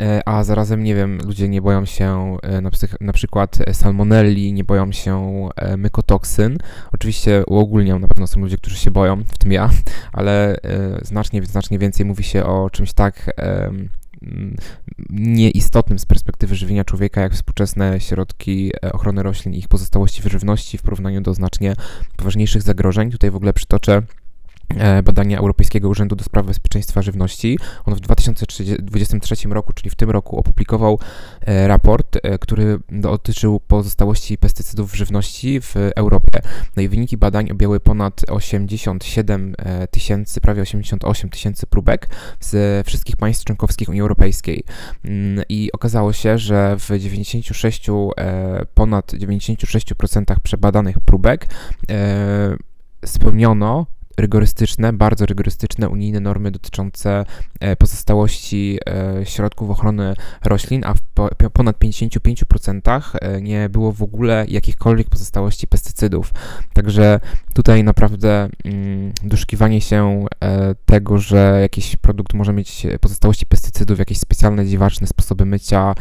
E, 0.00 0.28
a 0.28 0.44
zarazem, 0.44 0.84
nie 0.84 0.94
wiem, 0.94 1.18
ludzie 1.24 1.48
nie 1.48 1.62
boją 1.62 1.84
się 1.84 2.36
e, 2.42 2.60
na, 2.60 2.70
na 3.00 3.12
przykład 3.12 3.58
salmonelli, 3.72 4.52
nie 4.52 4.64
boją 4.64 4.92
się 4.92 5.48
e, 5.56 5.76
mykotoksyn. 5.76 6.58
Oczywiście 6.92 7.44
uogólniam, 7.46 8.00
na 8.00 8.08
pewno 8.08 8.26
są 8.26 8.40
ludzie, 8.40 8.56
którzy 8.56 8.76
się 8.76 8.90
boją, 8.90 9.24
w 9.24 9.38
tym 9.38 9.52
ja, 9.52 9.70
ale 10.12 10.56
znacznie, 11.02 11.42
znacznie 11.42 11.78
więcej 11.78 12.06
mówi 12.06 12.24
się 12.24 12.44
o 12.44 12.70
czymś 12.70 12.92
tak 12.92 13.30
nieistotnym 15.10 15.98
z 15.98 16.06
perspektywy 16.06 16.54
żywienia 16.54 16.84
człowieka, 16.84 17.20
jak 17.20 17.32
współczesne 17.32 18.00
środki 18.00 18.72
ochrony 18.92 19.22
roślin 19.22 19.54
i 19.54 19.58
ich 19.58 19.68
pozostałości 19.68 20.22
w 20.22 20.26
żywności 20.26 20.78
w 20.78 20.82
porównaniu 20.82 21.20
do 21.20 21.34
znacznie 21.34 21.74
poważniejszych 22.16 22.62
zagrożeń. 22.62 23.10
Tutaj 23.10 23.30
w 23.30 23.36
ogóle 23.36 23.52
przytoczę 23.52 24.02
E, 24.02 24.25
badania 25.04 25.38
Europejskiego 25.38 25.88
Urzędu 25.88 26.16
do 26.16 26.24
Spraw 26.24 26.46
Bezpieczeństwa 26.46 27.02
Żywności. 27.02 27.58
On 27.84 27.94
w 27.94 28.00
2023 28.00 29.48
roku, 29.48 29.72
czyli 29.72 29.90
w 29.90 29.94
tym 29.94 30.10
roku, 30.10 30.38
opublikował 30.38 30.98
e, 31.40 31.68
raport, 31.68 32.16
e, 32.22 32.38
który 32.38 32.78
dotyczył 32.88 33.60
pozostałości 33.60 34.38
pestycydów 34.38 34.92
w 34.92 34.94
żywności 34.94 35.60
w 35.60 35.74
Europie. 35.96 36.40
No 36.76 36.82
i 36.82 36.88
wyniki 36.88 37.16
badań 37.16 37.50
objęły 37.50 37.80
ponad 37.80 38.20
87 38.30 39.54
tysięcy, 39.90 40.40
prawie 40.40 40.62
88 40.62 41.30
tysięcy 41.30 41.66
próbek 41.66 42.08
z 42.40 42.86
wszystkich 42.86 43.16
państw 43.16 43.44
członkowskich 43.44 43.88
Unii 43.88 44.00
Europejskiej. 44.00 44.64
Mm, 45.04 45.44
I 45.48 45.72
okazało 45.72 46.12
się, 46.12 46.38
że 46.38 46.76
w 46.78 46.98
96, 46.98 47.86
ponad 48.74 49.12
96% 49.12 50.40
przebadanych 50.42 51.00
próbek 51.00 51.46
spełniono 53.04 53.86
rygorystyczne, 54.16 54.92
bardzo 54.92 55.26
rygorystyczne 55.26 55.88
unijne 55.88 56.20
normy 56.20 56.50
dotyczące 56.50 57.24
e, 57.60 57.76
pozostałości 57.76 58.78
e, 58.86 59.26
środków 59.26 59.70
ochrony 59.70 60.14
roślin, 60.44 60.84
a 60.84 60.94
w 60.94 61.00
ponad 61.52 61.78
55% 61.78 63.02
e, 63.20 63.42
nie 63.42 63.68
było 63.68 63.92
w 63.92 64.02
ogóle 64.02 64.46
jakichkolwiek 64.48 65.08
pozostałości 65.08 65.66
pestycydów. 65.66 66.32
Także 66.72 67.20
tutaj 67.54 67.84
naprawdę 67.84 68.48
mm, 68.64 69.12
doszukiwanie 69.24 69.80
się 69.80 70.24
tego, 70.86 71.18
że 71.18 71.58
jakiś 71.60 71.96
produkt 71.96 72.34
może 72.34 72.52
mieć 72.52 72.86
pozostałości 73.00 73.46
pestycydów, 73.46 73.98
jakieś 73.98 74.18
specjalne, 74.18 74.66
dziwaczne 74.66 75.06
sposoby 75.06 75.44
mycia 75.44 75.94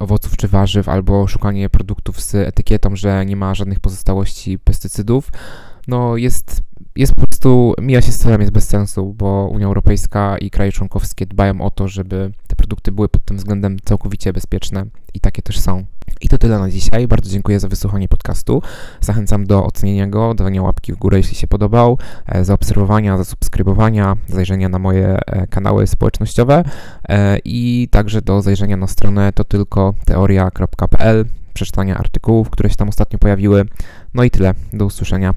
owoców 0.00 0.36
czy 0.36 0.48
warzyw, 0.48 0.88
albo 0.88 1.26
szukanie 1.26 1.70
produktów 1.70 2.20
z 2.20 2.34
etykietą, 2.34 2.96
że 2.96 3.26
nie 3.26 3.36
ma 3.36 3.54
żadnych 3.54 3.80
pozostałości 3.80 4.58
pestycydów, 4.58 5.32
no 5.88 6.16
jest 6.16 6.62
jest 6.96 7.14
prostu, 7.40 7.74
mija 7.82 8.02
się 8.02 8.12
z 8.12 8.18
celem, 8.18 8.40
jest 8.40 8.52
bez 8.52 8.68
sensu, 8.68 9.14
bo 9.18 9.48
Unia 9.52 9.66
Europejska 9.66 10.38
i 10.38 10.50
kraje 10.50 10.72
członkowskie 10.72 11.26
dbają 11.26 11.60
o 11.60 11.70
to, 11.70 11.88
żeby 11.88 12.32
te 12.46 12.56
produkty 12.56 12.92
były 12.92 13.08
pod 13.08 13.24
tym 13.24 13.36
względem 13.36 13.76
całkowicie 13.84 14.32
bezpieczne 14.32 14.86
i 15.14 15.20
takie 15.20 15.42
też 15.42 15.60
są. 15.60 15.84
I 16.20 16.28
to 16.28 16.38
tyle 16.38 16.58
na 16.58 16.70
dzisiaj. 16.70 17.08
Bardzo 17.08 17.30
dziękuję 17.30 17.60
za 17.60 17.68
wysłuchanie 17.68 18.08
podcastu. 18.08 18.62
Zachęcam 19.00 19.46
do 19.46 19.64
ocenienia 19.64 20.06
go, 20.06 20.34
dawania 20.34 20.62
łapki 20.62 20.92
w 20.92 20.96
górę, 20.96 21.16
jeśli 21.16 21.36
się 21.36 21.46
podobał, 21.46 21.98
e, 22.26 22.44
zaobserwowania, 22.44 23.16
zasubskrybowania, 23.16 24.16
zajrzenia 24.28 24.68
na 24.68 24.78
moje 24.78 25.18
e, 25.26 25.46
kanały 25.46 25.86
społecznościowe 25.86 26.64
e, 27.08 27.38
i 27.44 27.88
także 27.90 28.22
do 28.22 28.42
zajrzenia 28.42 28.76
na 28.76 28.86
stronę 28.86 29.32
to 29.32 29.44
tylko 29.44 29.94
teoria.pl, 30.04 31.24
przeczytania 31.54 31.98
artykułów, 31.98 32.50
które 32.50 32.70
się 32.70 32.76
tam 32.76 32.88
ostatnio 32.88 33.18
pojawiły. 33.18 33.64
No 34.14 34.24
i 34.24 34.30
tyle. 34.30 34.54
Do 34.72 34.84
usłyszenia. 34.84 35.28